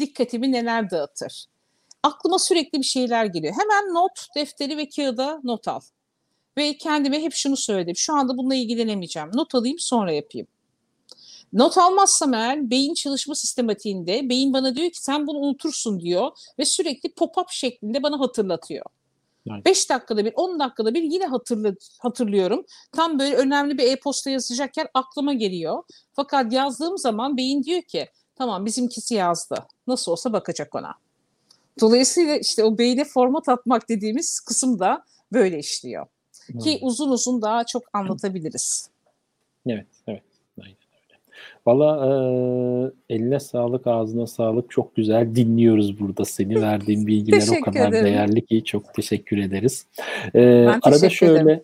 [0.00, 1.46] Dikkatimi neler dağıtır?
[2.02, 3.54] Aklıma sürekli bir şeyler geliyor.
[3.54, 5.80] Hemen not, defteri ve kağıda not al.
[6.56, 7.96] Ve kendime hep şunu söyledim.
[7.96, 9.30] Şu anda bununla ilgilenemeyeceğim.
[9.34, 10.46] Not alayım sonra yapayım.
[11.54, 16.64] Not almazsam eğer beyin çalışma sistematiğinde beyin bana diyor ki sen bunu unutursun diyor ve
[16.64, 18.84] sürekli pop-up şeklinde bana hatırlatıyor.
[19.64, 22.64] 5 dakikada bir, 10 dakikada bir yine hatırla, hatırlıyorum.
[22.92, 25.82] Tam böyle önemli bir e-posta yazacakken aklıma geliyor.
[26.12, 29.66] Fakat yazdığım zaman beyin diyor ki tamam bizimkisi yazdı.
[29.86, 30.94] Nasıl olsa bakacak ona.
[31.80, 36.06] Dolayısıyla işte o beyne format atmak dediğimiz kısım da böyle işliyor.
[36.60, 38.88] Ki uzun uzun daha çok anlatabiliriz.
[39.66, 40.22] Evet, evet.
[41.66, 42.06] Valla
[43.08, 44.70] e, eline sağlık, ağzına sağlık.
[44.70, 46.62] Çok güzel dinliyoruz burada seni.
[46.62, 48.04] Verdiğin bilgiler o kadar ederim.
[48.04, 49.86] değerli ki çok teşekkür ederiz.
[50.34, 51.62] E, ben arada şöyle ederim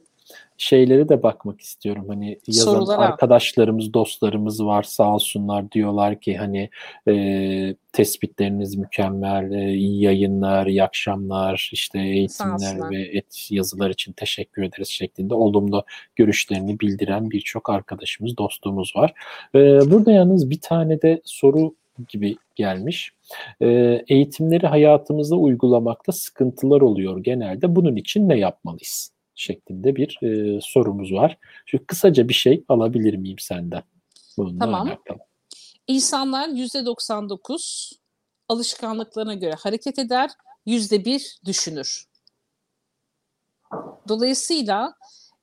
[0.60, 2.04] şeyleri de bakmak istiyorum.
[2.08, 2.98] Hani yazan Sorulara.
[2.98, 6.70] arkadaşlarımız, dostlarımız var sağ olsunlar diyorlar ki hani
[7.08, 14.62] e, tespitleriniz mükemmel, e, iyi yayınlar, iyi akşamlar, işte eğitimler ve et yazılar için teşekkür
[14.62, 15.84] ederiz şeklinde olumlu
[16.16, 19.14] görüşlerini bildiren birçok arkadaşımız, dostumuz var.
[19.54, 19.58] E,
[19.90, 21.74] burada yalnız bir tane de soru
[22.08, 23.12] gibi gelmiş.
[23.60, 23.66] E,
[24.08, 27.76] eğitimleri hayatımızda uygulamakta sıkıntılar oluyor genelde.
[27.76, 29.19] Bunun için ne yapmalıyız?
[29.40, 31.38] Şeklinde bir e, sorumuz var.
[31.66, 33.82] Şu kısaca bir şey alabilir miyim senden?
[34.38, 34.86] Bununla tamam.
[34.86, 35.18] Alakalı.
[35.86, 37.92] İnsanlar %99
[38.48, 40.30] alışkanlıklarına göre hareket eder,
[40.66, 42.04] %1 düşünür.
[44.08, 44.94] Dolayısıyla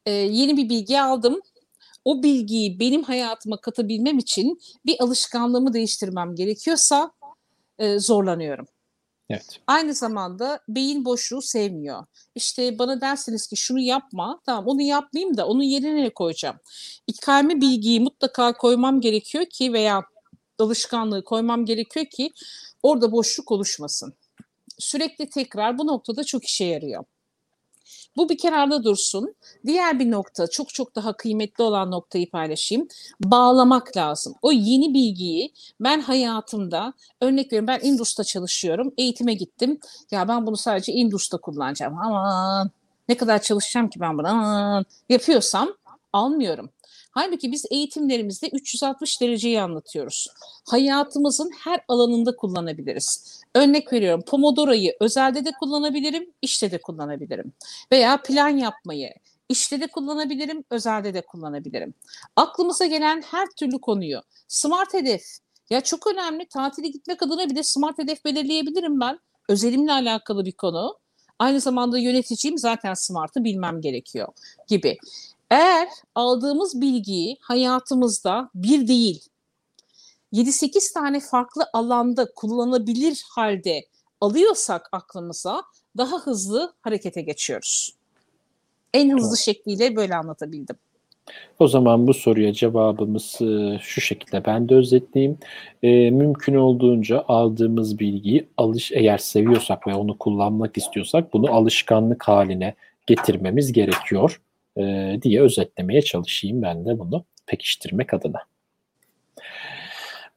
[0.06, 1.42] e, yeni bir bilgi aldım.
[2.06, 7.12] O bilgiyi benim hayatıma katabilmem için bir alışkanlığımı değiştirmem gerekiyorsa
[7.80, 8.66] e, zorlanıyorum.
[9.30, 9.60] Evet.
[9.68, 12.06] Aynı zamanda beyin boşluğu sevmiyor.
[12.36, 14.42] İşte bana dersiniz ki şunu yapma.
[14.46, 16.58] Tamam onu yapmayayım da onun yerine ne koyacağım?
[17.08, 20.04] İlkelme bilgiyi mutlaka koymam gerekiyor ki veya
[20.60, 22.34] alışkanlığı koymam gerekiyor ki
[22.84, 24.14] orada boşluk oluşmasın.
[24.80, 27.04] Sürekli tekrar bu noktada çok işe yarıyor.
[28.18, 29.36] Bu bir kenarda dursun.
[29.66, 32.88] Diğer bir nokta, çok çok daha kıymetli olan noktayı paylaşayım.
[33.24, 34.36] Bağlamak lazım.
[34.42, 39.80] O yeni bilgiyi ben hayatımda, örnek veriyorum ben Indus'ta çalışıyorum, eğitime gittim.
[40.12, 41.98] Ya ben bunu sadece Indus'ta kullanacağım.
[41.98, 42.72] Aman
[43.10, 45.70] ne kadar çalışacağım ki ben bunu aman yapıyorsam
[46.14, 46.70] almıyorum.
[47.12, 50.28] Halbuki biz eğitimlerimizde 360 dereceyi anlatıyoruz.
[50.70, 53.42] Hayatımızın her alanında kullanabiliriz.
[53.58, 57.54] Örnek veriyorum Pomodoro'yu özelde de kullanabilirim, işte de kullanabilirim.
[57.92, 59.14] Veya plan yapmayı
[59.50, 61.94] işte de kullanabilirim, özelde de kullanabilirim.
[62.36, 65.22] Aklımıza gelen her türlü konuyu, smart hedef,
[65.70, 69.20] ya çok önemli tatile gitmek adına bile smart hedef belirleyebilirim ben.
[69.50, 70.98] Özelimle alakalı bir konu.
[71.40, 74.28] Aynı zamanda yöneticiyim zaten smart'ı bilmem gerekiyor
[74.68, 74.98] gibi.
[75.50, 79.22] Eğer aldığımız bilgiyi hayatımızda bir değil,
[80.34, 83.86] 7-8 tane farklı alanda kullanabilir halde
[84.22, 85.64] alıyorsak aklımıza
[85.98, 87.94] daha hızlı harekete geçiyoruz.
[88.94, 89.46] En hızlı evet.
[89.46, 90.76] şekliyle böyle anlatabildim.
[91.60, 95.38] O zaman bu soruya cevabımız e, şu şekilde ben de özetleyeyim.
[95.84, 102.76] E, mümkün olduğunca aldığımız bilgiyi alış eğer seviyorsak ve onu kullanmak istiyorsak bunu alışkanlık haline
[103.08, 104.42] getirmemiz gerekiyor
[104.78, 108.40] e, diye özetlemeye çalışayım ben de bunu pekiştirmek adına.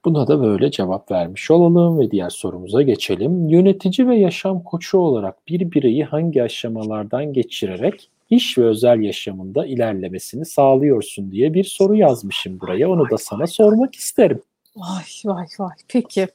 [0.05, 3.48] Buna da böyle cevap vermiş olalım ve diğer sorumuza geçelim.
[3.48, 10.44] Yönetici ve yaşam koçu olarak bir bireyi hangi aşamalardan geçirerek iş ve özel yaşamında ilerlemesini
[10.44, 12.90] sağlıyorsun diye bir soru yazmışım buraya.
[12.90, 14.42] Onu da sana sormak isterim.
[14.76, 15.76] Vay vay vay.
[15.88, 16.28] Peki.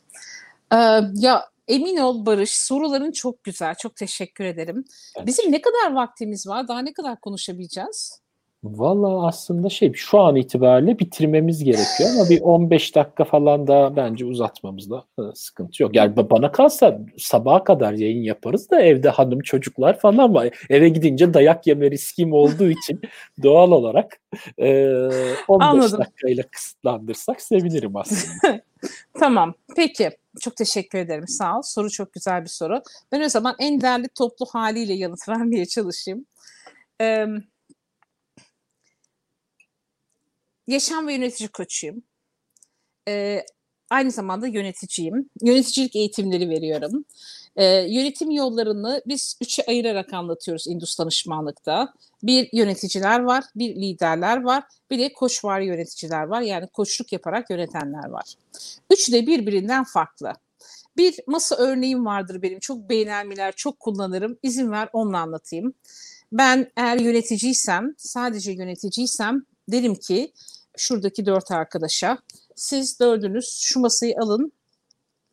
[0.74, 0.76] Ee,
[1.14, 3.76] ya emin ol Barış soruların çok güzel.
[3.76, 4.86] Çok teşekkür ederim.
[5.18, 5.28] Evet.
[5.28, 6.68] Bizim ne kadar vaktimiz var?
[6.68, 8.25] Daha ne kadar konuşabileceğiz?
[8.66, 14.26] Valla aslında şey şu an itibariyle bitirmemiz gerekiyor ama bir 15 dakika falan da bence
[14.26, 15.96] uzatmamızda e, sıkıntı yok.
[15.96, 20.66] Yani bana kalsa sabaha kadar yayın yaparız da evde hanım çocuklar falan var.
[20.70, 23.02] Eve gidince dayak yeme riskim olduğu için
[23.44, 24.20] doğal olarak
[24.58, 24.86] e,
[25.48, 26.00] 15 Anladım.
[26.00, 28.62] dakikayla kısıtlandırsak sevinirim aslında.
[29.20, 30.10] tamam peki
[30.42, 31.62] çok teşekkür ederim sağ ol.
[31.62, 32.82] Soru çok güzel bir soru.
[33.12, 36.26] Ben o zaman en değerli toplu haliyle yanıt vermeye çalışayım.
[37.02, 37.26] Ee,
[40.68, 42.04] yaşam ve yönetici koçuyum.
[43.08, 43.46] Ee,
[43.90, 45.30] aynı zamanda yöneticiyim.
[45.42, 47.06] Yöneticilik eğitimleri veriyorum.
[47.56, 51.94] Ee, yönetim yollarını biz üçe ayırarak anlatıyoruz Indus danışmanlıkta.
[52.24, 56.42] Bir yöneticiler var, bir liderler var, bir de koçvar yöneticiler var.
[56.42, 58.34] Yani koçluk yaparak yönetenler var.
[58.92, 60.34] Üçü de birbirinden farklı.
[60.98, 62.60] Bir masa örneğim vardır benim.
[62.60, 64.38] Çok beğenelmiler, çok kullanırım.
[64.44, 65.74] İzin ver onunla anlatayım.
[66.32, 70.34] Ben eğer yöneticiysem, sadece yöneticiysem derim ki
[70.78, 72.18] şuradaki dört arkadaşa
[72.56, 74.52] siz dördünüz şu masayı alın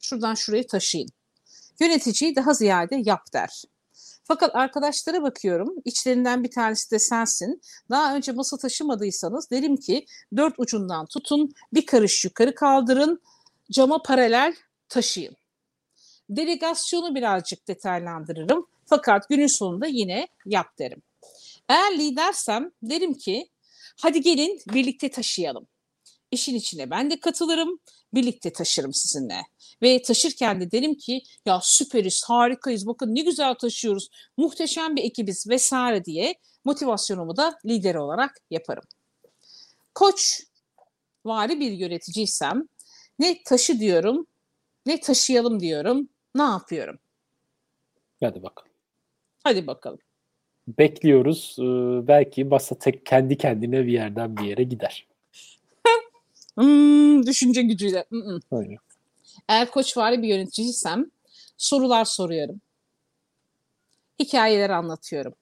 [0.00, 1.08] şuradan şuraya taşıyın.
[1.80, 3.62] Yöneticiyi daha ziyade yap der.
[4.24, 5.74] Fakat arkadaşlara bakıyorum.
[5.84, 7.62] içlerinden bir tanesi de sensin.
[7.90, 10.06] Daha önce masa taşımadıysanız derim ki
[10.36, 13.22] dört ucundan tutun, bir karış yukarı kaldırın,
[13.70, 14.54] cama paralel
[14.88, 15.36] taşıyın.
[16.30, 18.66] Delegasyonu birazcık detaylandırırım.
[18.86, 21.02] Fakat günün sonunda yine yap derim.
[21.68, 23.48] Eğer lidersem derim ki
[24.00, 25.66] Hadi gelin birlikte taşıyalım.
[26.30, 27.80] İşin içine ben de katılırım,
[28.14, 29.42] birlikte taşırım sizinle.
[29.82, 35.48] Ve taşırken de derim ki ya süperiz, harikayız, bakın ne güzel taşıyoruz, muhteşem bir ekibiz
[35.48, 36.34] vesaire diye
[36.64, 38.84] motivasyonumu da lider olarak yaparım.
[39.94, 40.42] Koç
[41.24, 42.68] vari bir yöneticiysem
[43.18, 44.26] ne taşı diyorum,
[44.86, 46.98] ne taşıyalım diyorum, ne yapıyorum?
[48.20, 48.72] Hadi bakalım.
[49.44, 49.98] Hadi bakalım
[50.68, 51.56] bekliyoruz.
[51.58, 51.62] Ee,
[52.08, 55.06] belki masa tek kendi kendine bir yerden bir yere gider.
[56.58, 58.04] hmm, düşünce gücüyle.
[58.50, 58.78] Aynen.
[59.48, 61.10] Eğer koçvari bir yöneticiysem
[61.56, 62.60] sorular soruyorum.
[64.18, 65.34] Hikayeler anlatıyorum.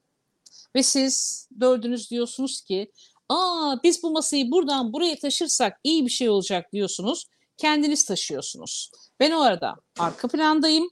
[0.75, 2.91] Ve siz dördünüz diyorsunuz ki
[3.29, 7.27] aa biz bu masayı buradan buraya taşırsak iyi bir şey olacak diyorsunuz.
[7.57, 8.91] Kendiniz taşıyorsunuz.
[9.19, 10.89] Ben o arada arka plandayım.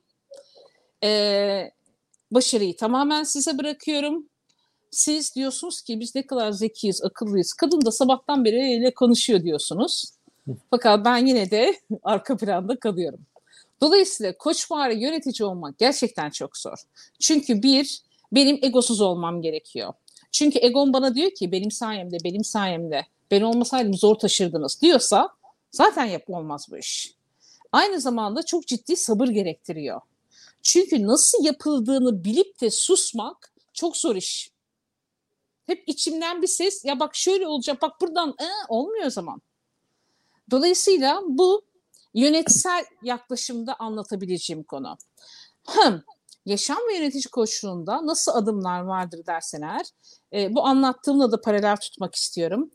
[1.04, 1.72] Ee,
[2.32, 4.26] başarıyı tamamen size bırakıyorum.
[4.92, 7.54] Siz diyorsunuz ki biz ne kadar zekiyiz, akıllıyız.
[7.54, 10.06] Kadın da sabahtan beri öyle konuşuyor diyorsunuz.
[10.70, 13.20] Fakat ben yine de arka planda kalıyorum.
[13.82, 16.78] Dolayısıyla koçvari yönetici olmak gerçekten çok zor.
[17.20, 18.02] Çünkü bir,
[18.32, 19.94] benim egosuz olmam gerekiyor.
[20.32, 25.30] Çünkü egon bana diyor ki benim sayemde, benim sayemde, ben olmasaydım zor taşırdınız diyorsa
[25.72, 27.14] zaten yap olmaz bu iş.
[27.72, 30.02] Aynı zamanda çok ciddi sabır gerektiriyor.
[30.64, 34.52] Çünkü nasıl yapıldığını bilip de susmak çok zor iş.
[35.66, 39.42] Hep içimden bir ses ya bak şöyle olacak bak buradan ee, olmuyor o zaman.
[40.52, 41.62] Dolayısıyla bu
[42.14, 44.98] yönetsel yaklaşımda anlatabileceğim konu.
[45.68, 46.04] Hım,
[46.46, 49.86] yaşam ve yönetici koçluğunda nasıl adımlar vardır dersen eğer,
[50.34, 52.72] e, bu anlattığımla da paralel tutmak istiyorum.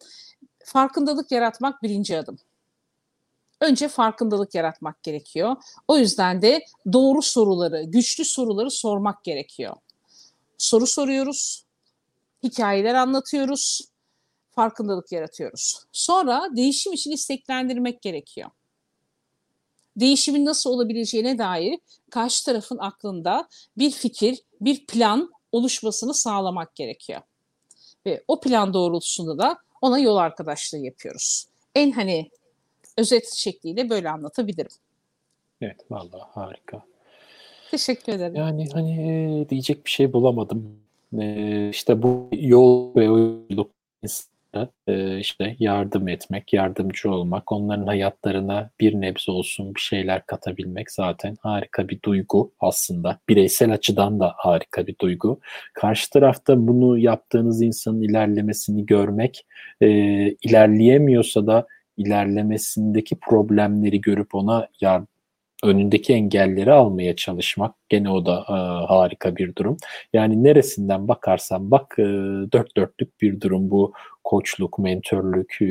[0.65, 2.39] Farkındalık yaratmak birinci adım.
[3.61, 5.57] Önce farkındalık yaratmak gerekiyor.
[5.89, 9.77] O yüzden de doğru soruları, güçlü soruları sormak gerekiyor.
[10.59, 11.65] Soru soruyoruz,
[12.43, 13.81] hikayeler anlatıyoruz,
[14.51, 15.85] farkındalık yaratıyoruz.
[15.93, 18.51] Sonra değişim için isteklendirmek gerekiyor.
[19.97, 21.79] Değişimin nasıl olabileceğine dair
[22.11, 23.49] karşı tarafın aklında
[23.79, 27.21] bir fikir, bir plan oluşmasını sağlamak gerekiyor.
[28.07, 31.47] Ve o plan doğrultusunda da ona yol arkadaşlığı yapıyoruz.
[31.75, 32.31] En hani
[32.97, 34.71] özet şekliyle böyle anlatabilirim.
[35.61, 36.83] Evet vallahi harika.
[37.71, 38.35] Teşekkür ederim.
[38.35, 40.79] Yani hani diyecek bir şey bulamadım.
[41.21, 43.71] Ee, işte bu yol ve oyunculuk
[44.87, 51.37] e, işte yardım etmek, yardımcı olmak, onların hayatlarına bir nebze olsun bir şeyler katabilmek zaten
[51.41, 53.19] harika bir duygu aslında.
[53.29, 55.41] Bireysel açıdan da harika bir duygu.
[55.73, 59.47] Karşı tarafta bunu yaptığınız insanın ilerlemesini görmek,
[59.81, 59.89] e,
[60.31, 61.67] ilerleyemiyorsa da
[61.97, 65.09] ilerlemesindeki problemleri görüp ona yardım
[65.65, 68.53] önündeki engelleri almaya çalışmak gene o da e,
[68.87, 69.77] harika bir durum.
[70.13, 72.03] Yani neresinden bakarsan bak e,
[72.53, 73.93] dört dörtlük bir durum bu
[74.25, 75.71] koçluk, mentörlük e,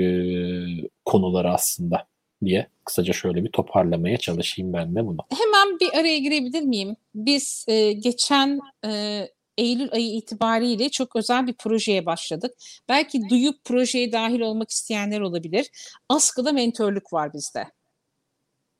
[1.05, 2.07] konuları aslında
[2.45, 5.17] diye kısaca şöyle bir toparlamaya çalışayım ben de bunu.
[5.29, 6.95] Hemen bir araya girebilir miyim?
[7.15, 9.21] Biz e, geçen e,
[9.57, 12.51] Eylül ayı itibariyle çok özel bir projeye başladık.
[12.89, 15.69] Belki duyup projeye dahil olmak isteyenler olabilir.
[16.09, 17.67] Askıda mentörlük var bizde.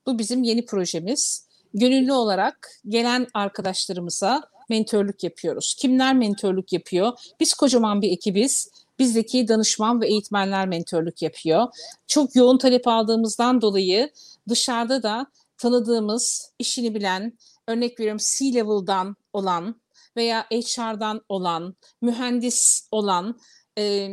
[0.07, 1.47] Bu bizim yeni projemiz.
[1.73, 5.75] Gönüllü olarak gelen arkadaşlarımıza mentörlük yapıyoruz.
[5.79, 7.11] Kimler mentörlük yapıyor?
[7.39, 8.69] Biz kocaman bir ekibiz.
[8.99, 11.67] bizdeki danışman ve eğitmenler mentörlük yapıyor.
[12.07, 14.11] Çok yoğun talep aldığımızdan dolayı
[14.49, 19.82] dışarıda da tanıdığımız, işini bilen, örnek veriyorum C-level'dan olan
[20.17, 23.39] veya HR'dan olan, mühendis olan,
[23.77, 24.09] e,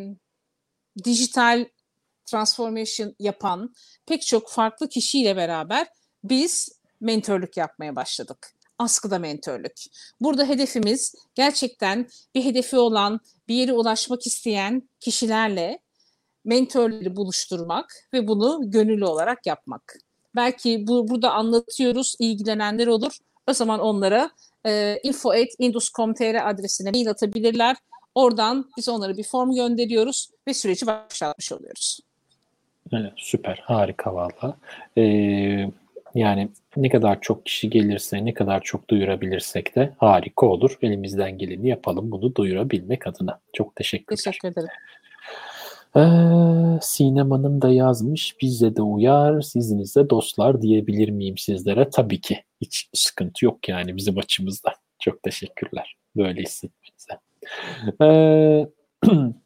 [1.05, 1.67] dijital
[2.27, 3.75] transformation yapan
[4.07, 5.87] pek çok farklı kişiyle beraber
[6.25, 8.51] biz mentörlük yapmaya başladık.
[8.79, 9.73] Askıda mentörlük.
[10.21, 15.79] Burada hedefimiz gerçekten bir hedefi olan, bir yere ulaşmak isteyen kişilerle
[16.45, 19.95] mentörleri buluşturmak ve bunu gönüllü olarak yapmak.
[20.37, 23.19] Belki bu burada anlatıyoruz, ilgilenenler olur.
[23.47, 24.31] O zaman onlara
[24.67, 27.77] e, info.indus.com.tr adresine mail atabilirler.
[28.15, 32.01] Oradan biz onlara bir form gönderiyoruz ve süreci başlatmış oluyoruz.
[32.93, 34.57] Evet, süper, harika valla.
[34.99, 35.71] Ee,
[36.15, 40.79] yani ne kadar çok kişi gelirse, ne kadar çok duyurabilirsek de harika olur.
[40.83, 43.41] Elimizden geleni yapalım bunu duyurabilmek adına.
[43.53, 44.17] Çok teşekkürler.
[44.17, 44.69] Teşekkür ederim.
[45.97, 46.01] Ee,
[46.83, 48.37] Sinem Hanım da yazmış.
[48.43, 51.91] Bize de uyar, sizinize dostlar diyebilir miyim sizlere?
[51.91, 52.43] Tabii ki.
[52.61, 54.75] Hiç sıkıntı yok yani bizim açımızda.
[54.99, 55.97] Çok teşekkürler.
[56.17, 57.21] Böyle hissetmenize.
[58.03, 58.69] Ee,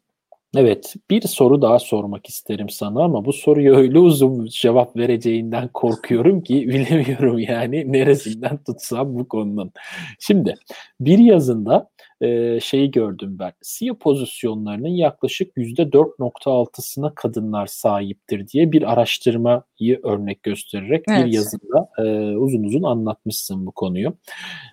[0.57, 6.41] Evet, bir soru daha sormak isterim sana ama bu soruyu öyle uzun cevap vereceğinden korkuyorum
[6.41, 9.71] ki bilemiyorum yani neresinden tutsam bu konunun.
[10.19, 10.55] Şimdi
[10.99, 11.89] bir yazında
[12.21, 13.53] e, şeyi gördüm ben.
[13.63, 21.25] CEO pozisyonlarının yaklaşık %4.6'sına kadınlar sahiptir diye bir araştırmayı örnek göstererek evet.
[21.25, 24.17] bir yazında e, uzun uzun anlatmışsın bu konuyu.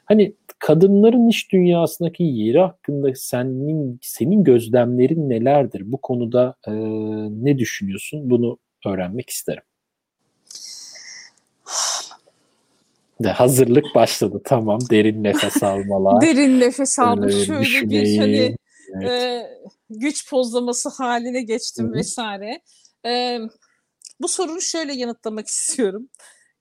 [0.05, 5.93] Hani kadınların iş dünyasındaki yeri hakkında senin senin gözlemlerin nelerdir?
[5.93, 6.72] Bu konuda e,
[7.45, 8.30] ne düşünüyorsun?
[8.30, 9.62] Bunu öğrenmek isterim.
[13.25, 16.20] De hazırlık başladı tamam derin nefes almalar.
[16.27, 18.05] derin nefes aldım ee, şöyle düşünmeyi.
[18.05, 18.57] bir hani
[18.95, 19.11] evet.
[19.11, 19.49] e,
[19.91, 21.95] güç pozlaması haline geçtim Hı-hı.
[21.95, 22.61] vesaire.
[23.07, 23.39] E,
[24.20, 26.09] bu soruyu şöyle yanıtlamak istiyorum.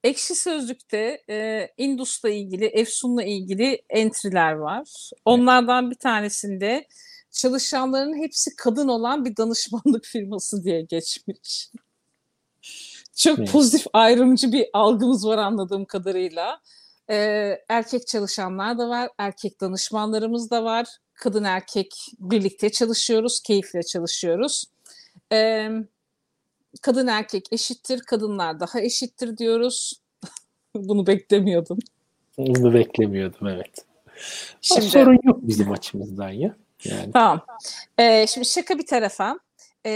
[0.04, 5.10] Ekşi Sözlük'te e, Indus'la ilgili, Efsun'la ilgili entry'ler var.
[5.24, 6.86] Onlardan bir tanesinde
[7.30, 11.70] çalışanların hepsi kadın olan bir danışmanlık firması diye geçmiş.
[13.16, 16.60] Çok pozitif ayrımcı bir algımız var anladığım kadarıyla.
[17.10, 20.86] Ee, erkek çalışanlar da var, erkek danışmanlarımız da var.
[21.14, 24.64] Kadın erkek birlikte çalışıyoruz, keyifle çalışıyoruz.
[25.32, 25.70] Ee,
[26.82, 30.00] kadın erkek eşittir, kadınlar daha eşittir diyoruz.
[30.74, 31.78] Bunu beklemiyordum.
[32.38, 33.86] Bunu beklemiyordum evet.
[34.60, 36.56] Şimdi, sorun yok bizim açımızdan ya.
[36.84, 37.12] Yani.
[37.12, 37.40] Tamam.
[37.98, 39.38] Ee, şimdi şaka bir tarafa
[39.84, 39.90] e,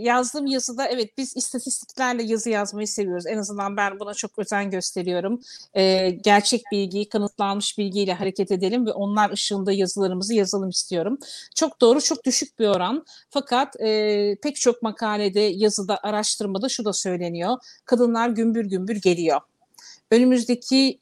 [0.00, 3.26] yazdığım yazıda evet biz istatistiklerle yazı yazmayı seviyoruz.
[3.26, 5.40] En azından ben buna çok özen gösteriyorum.
[5.74, 11.18] E, gerçek bilgiyi, kanıtlanmış bilgiyle hareket edelim ve onlar ışığında yazılarımızı yazalım istiyorum.
[11.54, 13.04] Çok doğru, çok düşük bir oran.
[13.30, 17.56] Fakat e, pek çok makalede, yazıda, araştırmada şu da söyleniyor.
[17.84, 19.40] Kadınlar gümbür gümbür geliyor
[20.10, 20.98] önümüzdeki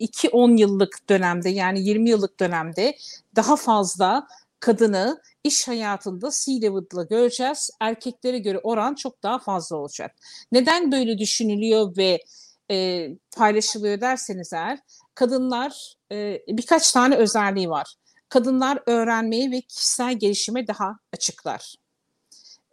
[0.00, 2.96] 2-10 yıllık dönemde yani 20 yıllık dönemde
[3.36, 4.26] daha fazla
[4.60, 7.70] kadını iş hayatında C-level'da göreceğiz.
[7.80, 10.16] Erkeklere göre oran çok daha fazla olacak.
[10.52, 12.20] Neden böyle düşünülüyor ve
[12.70, 14.78] e, paylaşılıyor derseniz eğer
[15.14, 17.94] kadınlar e, birkaç tane özelliği var.
[18.28, 21.74] Kadınlar öğrenmeye ve kişisel gelişime daha açıklar.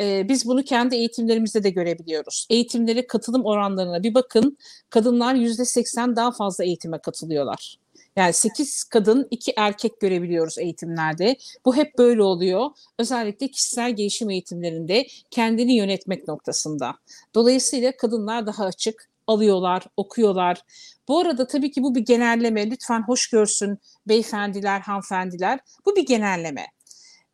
[0.01, 2.47] E, biz bunu kendi eğitimlerimizde de görebiliyoruz.
[2.49, 4.57] Eğitimlere katılım oranlarına bir bakın.
[4.89, 7.78] Kadınlar %80 daha fazla eğitime katılıyorlar.
[8.16, 11.38] Yani 8 kadın 2 erkek görebiliyoruz eğitimlerde.
[11.66, 12.70] Bu hep böyle oluyor.
[12.99, 16.95] Özellikle kişisel gelişim eğitimlerinde kendini yönetmek noktasında.
[17.36, 20.61] Dolayısıyla kadınlar daha açık alıyorlar, okuyorlar.
[21.07, 22.72] Bu arada tabii ki bu bir genelleme.
[22.72, 25.59] Lütfen hoş görsün beyefendiler, hanımefendiler.
[25.86, 26.66] Bu bir genelleme.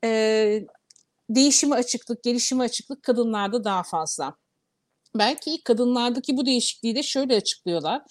[0.04, 0.66] Ee,
[1.30, 4.36] değişime açıklık, gelişime açıklık kadınlarda daha fazla.
[5.16, 8.02] Belki kadınlardaki bu değişikliği de şöyle açıklıyorlar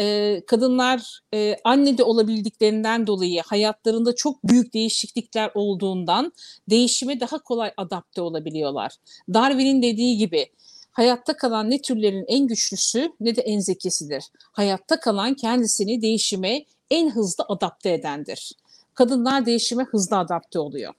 [0.00, 6.32] e, kadınlar e, anne de olabildiklerinden dolayı hayatlarında çok büyük değişiklikler olduğundan
[6.70, 8.92] değişime daha kolay adapte olabiliyorlar.
[9.34, 10.46] Darwin'in dediği gibi
[10.90, 14.24] hayatta kalan ne türlerin en güçlüsü ne de en zekisidir.
[14.52, 18.52] Hayatta kalan kendisini değişime en hızlı adapte edendir.
[18.94, 20.94] Kadınlar değişime hızlı adapte oluyor.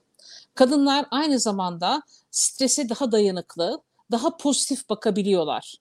[0.56, 2.02] Kadınlar aynı zamanda
[2.32, 5.81] strese daha dayanıklı, daha pozitif bakabiliyorlar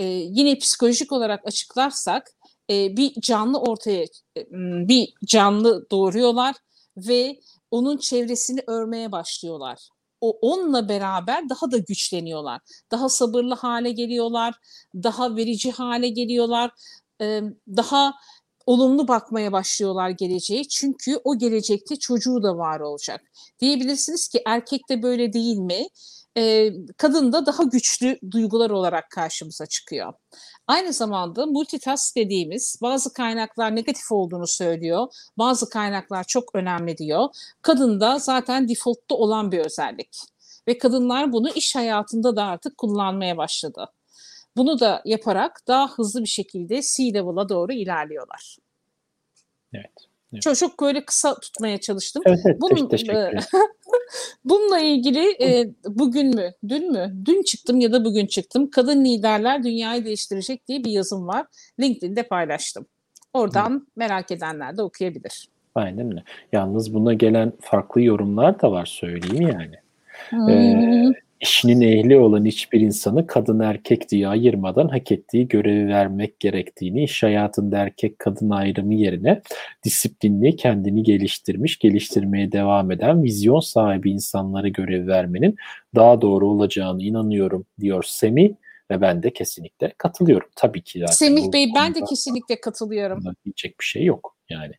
[0.00, 2.32] e, yine psikolojik olarak açıklarsak
[2.70, 4.02] e, bir canlı ortaya
[4.36, 4.46] e,
[4.88, 6.54] bir canlı doğuruyorlar
[6.96, 7.40] ve
[7.70, 9.88] onun çevresini örmeye başlıyorlar.
[10.20, 12.60] O onunla beraber daha da güçleniyorlar.
[12.90, 14.54] Daha sabırlı hale geliyorlar,
[14.94, 16.70] daha verici hale geliyorlar,
[17.20, 18.14] e, daha
[18.66, 20.64] olumlu bakmaya başlıyorlar geleceğe.
[20.64, 23.20] Çünkü o gelecekte çocuğu da var olacak.
[23.60, 25.86] Diyebilirsiniz ki erkek de böyle değil mi?
[26.36, 30.12] E, kadın da daha güçlü duygular olarak karşımıza çıkıyor.
[30.66, 35.06] Aynı zamanda multitask dediğimiz bazı kaynaklar negatif olduğunu söylüyor.
[35.38, 37.28] Bazı kaynaklar çok önemli diyor.
[37.62, 40.16] Kadında zaten defaultta olan bir özellik.
[40.68, 43.86] Ve kadınlar bunu iş hayatında da artık kullanmaya başladı.
[44.56, 48.56] Bunu da yaparak daha hızlı bir şekilde C-level'a doğru ilerliyorlar.
[49.72, 50.15] Evet.
[50.36, 50.42] Evet.
[50.42, 52.22] Çok, çok böyle kısa tutmaya çalıştım.
[52.26, 53.14] Evet, evet Bunun, teşekkür
[54.44, 58.70] Bununla ilgili e, bugün mü, dün mü, dün çıktım ya da bugün çıktım.
[58.70, 61.46] Kadın liderler dünyayı değiştirecek diye bir yazım var.
[61.80, 62.86] LinkedIn'de paylaştım.
[63.34, 63.82] Oradan Hı.
[63.96, 65.48] merak edenler de okuyabilir.
[65.74, 66.22] Aynen öyle.
[66.52, 69.74] Yalnız buna gelen farklı yorumlar da var söyleyeyim yani.
[70.30, 70.48] Hmm.
[70.48, 77.04] Ee, işinin ehli olan hiçbir insanı kadın erkek diye ayırmadan hak ettiği görevi vermek gerektiğini,
[77.04, 79.42] iş hayatında erkek kadın ayrımı yerine
[79.84, 85.56] disiplinli, kendini geliştirmiş, geliştirmeye devam eden vizyon sahibi insanlara görev vermenin
[85.94, 88.50] daha doğru olacağını inanıyorum diyor Semih
[88.90, 90.48] ve ben de kesinlikle katılıyorum.
[90.56, 91.12] Tabii ki zaten.
[91.12, 93.24] Semih Bey ben de kesinlikle katılıyorum.
[93.44, 94.72] Diyecek bir şey yok yani.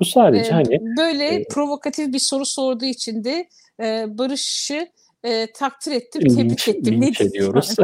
[0.00, 3.48] Bu sadece ee, hani böyle e, provokatif bir soru sorduğu için de
[3.80, 4.88] e, Barış'ı
[5.24, 7.02] e, takdir ettim, linç, tebrik ettim.
[7.02, 7.76] Linç ediyoruz.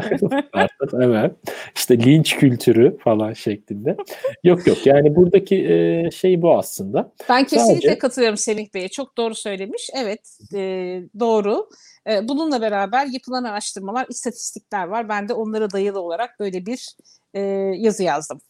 [0.95, 1.33] evet.
[1.77, 3.97] İşte linç kültürü falan şeklinde.
[4.45, 7.13] Yok yok yani buradaki e, şey bu aslında.
[7.29, 7.99] Ben kesinlikle Sadece...
[7.99, 8.89] katılıyorum Semih Bey'e.
[8.89, 9.91] Çok doğru söylemiş.
[9.97, 10.59] Evet e,
[11.21, 11.69] doğru.
[12.11, 15.09] E, bununla beraber yapılan araştırmalar, istatistikler var.
[15.09, 16.97] Ben de onlara dayalı olarak böyle bir
[17.35, 17.41] e,
[17.77, 18.41] yazı yazdım.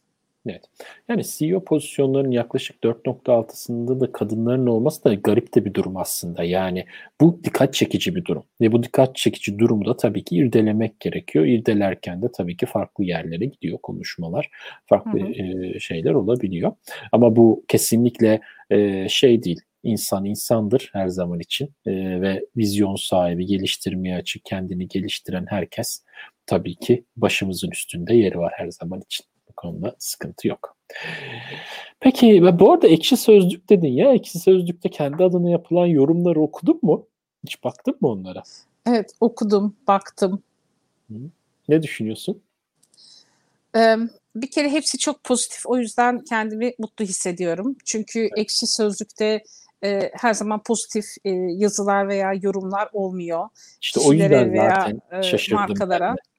[0.47, 0.65] Evet.
[1.09, 6.45] Yani CEO pozisyonlarının yaklaşık 4.6'sında da kadınların olması da garip de bir durum aslında.
[6.45, 6.85] Yani
[7.21, 8.45] bu dikkat çekici bir durum.
[8.61, 11.45] Ve bu dikkat çekici durumu da tabii ki irdelemek gerekiyor.
[11.45, 14.51] İrdelerken de tabii ki farklı yerlere gidiyor konuşmalar.
[14.87, 15.81] Farklı hı hı.
[15.81, 16.73] Şeyler olabiliyor.
[17.13, 18.41] Ama bu kesinlikle
[19.09, 19.61] şey değil.
[19.83, 26.05] İnsan insandır her zaman için e, ve vizyon sahibi, geliştirmeye açık, kendini geliştiren herkes
[26.47, 30.77] tabii ki başımızın üstünde yeri var her zaman için konuda sıkıntı yok.
[32.01, 37.07] Peki bu arada ekşi sözlük dedin ya ekşi sözlükte kendi adına yapılan yorumları okudun mu?
[37.45, 38.43] Hiç baktın mı onlara?
[38.87, 40.43] Evet okudum, baktım.
[41.69, 42.43] Ne düşünüyorsun?
[43.77, 43.97] Ee,
[44.37, 45.67] bir kere hepsi çok pozitif.
[45.67, 47.77] O yüzden kendimi mutlu hissediyorum.
[47.85, 48.33] Çünkü evet.
[48.37, 49.43] ekşi sözlükte
[49.85, 53.49] e, her zaman pozitif e, yazılar veya yorumlar olmuyor.
[53.81, 55.59] İşte o yüzden veya, zaten şaşırdım.
[55.59, 56.09] Markalara.
[56.09, 56.34] Ben de.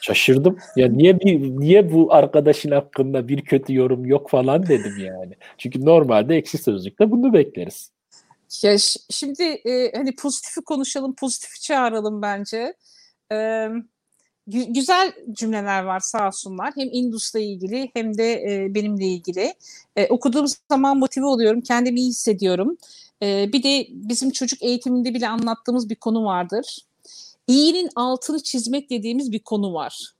[0.00, 0.58] Şaşırdım.
[0.76, 5.34] Ya niye bir niye bu arkadaşın hakkında bir kötü yorum yok falan dedim yani.
[5.58, 7.90] Çünkü normalde ekşi sözlükte bunu bekleriz.
[8.62, 8.76] Ya
[9.10, 12.74] şimdi e, hani pozitifi konuşalım, pozitifi çağıralım bence.
[13.32, 13.68] E,
[14.46, 16.72] güzel cümleler var sağ olsunlar.
[16.76, 19.54] Hem Indus'la ilgili hem de e, benimle ilgili.
[19.96, 22.76] E, okuduğum zaman motive oluyorum, kendimi iyi hissediyorum.
[23.22, 26.78] E, bir de bizim çocuk eğitiminde bile anlattığımız bir konu vardır
[27.48, 30.12] iyinin altını çizmek dediğimiz bir konu var.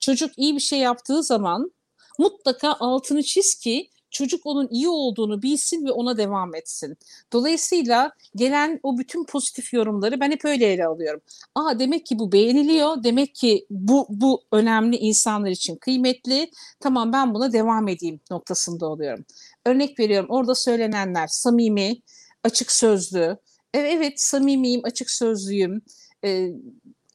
[0.00, 1.72] Çocuk iyi bir şey yaptığı zaman
[2.18, 6.96] mutlaka altını çiz ki çocuk onun iyi olduğunu bilsin ve ona devam etsin.
[7.32, 11.20] Dolayısıyla gelen o bütün pozitif yorumları ben hep öyle ele alıyorum.
[11.54, 13.04] Aa demek ki bu beğeniliyor.
[13.04, 16.50] Demek ki bu bu önemli insanlar için kıymetli.
[16.80, 19.24] Tamam ben buna devam edeyim noktasında oluyorum.
[19.66, 21.96] Örnek veriyorum orada söylenenler samimi,
[22.44, 23.36] açık sözlü.
[23.74, 25.82] Evet, evet samimiyim, açık sözlüyüm
[26.24, 26.50] e,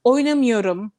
[0.04, 0.92] oynamıyorum.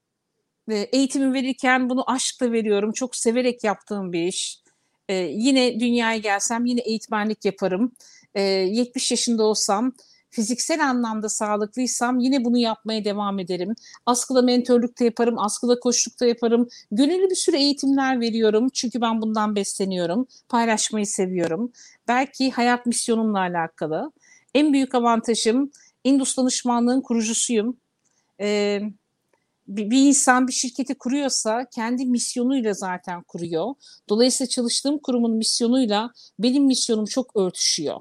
[0.70, 2.92] E, eğitimi verirken bunu aşkla veriyorum.
[2.92, 4.62] Çok severek yaptığım bir iş.
[5.08, 7.92] E, yine dünyaya gelsem yine eğitmenlik yaparım.
[8.34, 9.92] E, 70 yaşında olsam
[10.30, 13.74] fiziksel anlamda sağlıklıysam yine bunu yapmaya devam ederim.
[14.06, 16.68] Askıda mentörlük de yaparım, askıda koçluk da yaparım.
[16.92, 20.26] Gönüllü bir sürü eğitimler veriyorum çünkü ben bundan besleniyorum.
[20.48, 21.72] Paylaşmayı seviyorum.
[22.08, 24.12] Belki hayat misyonumla alakalı.
[24.54, 25.70] En büyük avantajım
[26.04, 27.76] Indus danışmanlığın kurucusuyum
[28.40, 28.80] e,
[29.68, 33.74] bir, bir insan bir şirketi kuruyorsa kendi misyonuyla zaten kuruyor.
[34.08, 38.00] Dolayısıyla çalıştığım kurumun misyonuyla benim misyonum çok örtüşüyor.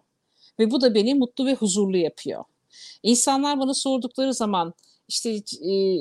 [0.60, 2.44] Ve bu da beni mutlu ve huzurlu yapıyor.
[3.04, 4.74] İnsanlar bana sordukları zaman
[5.08, 5.30] işte
[5.72, 5.98] e,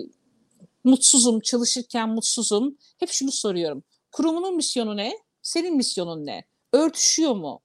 [0.85, 2.79] mutsuzum, çalışırken mutsuzum.
[2.99, 3.83] Hep şunu soruyorum.
[4.13, 5.13] Kurumunun misyonu ne?
[5.43, 6.45] Senin misyonun ne?
[6.73, 7.61] Örtüşüyor mu?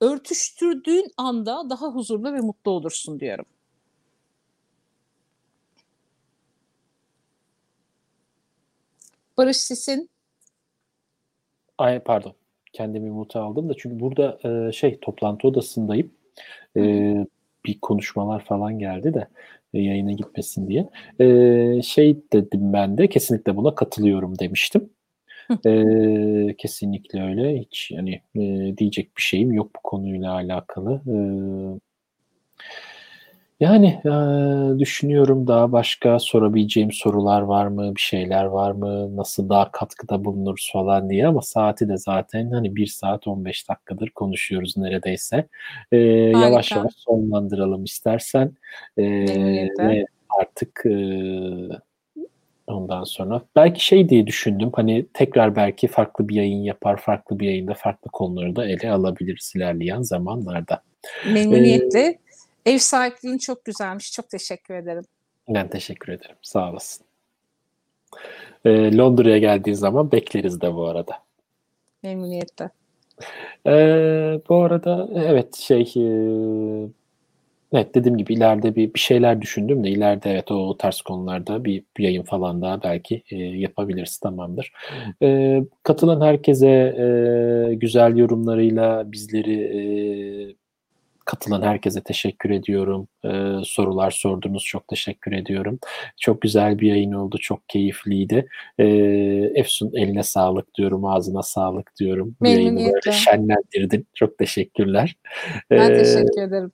[0.00, 3.44] Örtüştürdüğün anda daha huzurlu ve mutlu olursun diyorum.
[9.38, 10.10] Barış Sis'in
[11.78, 12.34] Ay pardon.
[12.72, 16.10] Kendimi muta aldım da çünkü burada e, şey toplantı odasındayım.
[16.76, 16.82] E,
[17.64, 19.28] bir konuşmalar falan geldi de
[19.74, 20.88] e, yayına gitmesin diye.
[21.20, 24.90] E, şey dedim ben de kesinlikle buna katılıyorum demiştim.
[25.66, 27.60] E, kesinlikle öyle.
[27.60, 31.02] Hiç yani e, diyecek bir şeyim yok bu konuyla alakalı.
[31.06, 31.16] E,
[33.60, 34.12] yani e,
[34.78, 40.70] düşünüyorum daha başka sorabileceğim sorular var mı, bir şeyler var mı, nasıl daha katkıda bulunuruz
[40.72, 45.46] falan diye ama saati de zaten hani 1 saat 15 dakikadır konuşuyoruz neredeyse.
[45.92, 48.52] E, yavaş yavaş sonlandıralım istersen.
[48.96, 49.04] E,
[49.78, 50.06] ve
[50.40, 50.94] artık e,
[52.66, 57.46] ondan sonra belki şey diye düşündüm hani tekrar belki farklı bir yayın yapar, farklı bir
[57.46, 60.82] yayında farklı konuları da ele alabiliriz ilerleyen zamanlarda.
[61.32, 62.00] Memnuniyetle.
[62.00, 62.18] Ee,
[62.68, 64.12] Ev sahipliğin çok güzelmiş.
[64.12, 65.04] Çok teşekkür ederim.
[65.48, 66.36] Ben teşekkür ederim.
[66.42, 67.06] Sağ olasın.
[68.64, 71.12] Ee, Londra'ya geldiği zaman bekleriz de bu arada.
[72.02, 72.70] Memnuniyetle.
[73.66, 76.08] Ee, bu arada evet şey e,
[77.72, 81.64] evet dediğim gibi ileride bir, bir şeyler düşündüm de ileride evet o, o tarz konularda
[81.64, 84.72] bir, bir yayın falan daha belki e, yapabiliriz tamamdır.
[85.22, 89.80] E, katılan herkese e, güzel yorumlarıyla bizleri e,
[91.28, 93.08] katılan herkese teşekkür ediyorum.
[93.24, 95.78] Ee, sorular sordunuz çok teşekkür ediyorum.
[96.20, 97.38] Çok güzel bir yayın oldu.
[97.40, 98.48] Çok keyifliydi.
[98.78, 98.84] Ee,
[99.54, 101.04] Efsun eline sağlık diyorum.
[101.04, 102.36] Ağzına sağlık diyorum.
[102.42, 104.06] Böyle şenlendirdin.
[104.14, 105.16] Çok teşekkürler.
[105.70, 106.72] Ee, ben teşekkür ederim.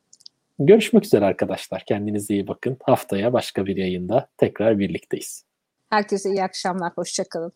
[0.59, 1.85] Görüşmek üzere arkadaşlar.
[1.87, 2.77] Kendinize iyi bakın.
[2.83, 5.45] Haftaya başka bir yayında tekrar birlikteyiz.
[5.91, 6.93] Herkese iyi akşamlar.
[6.97, 7.53] Hoşçakalın.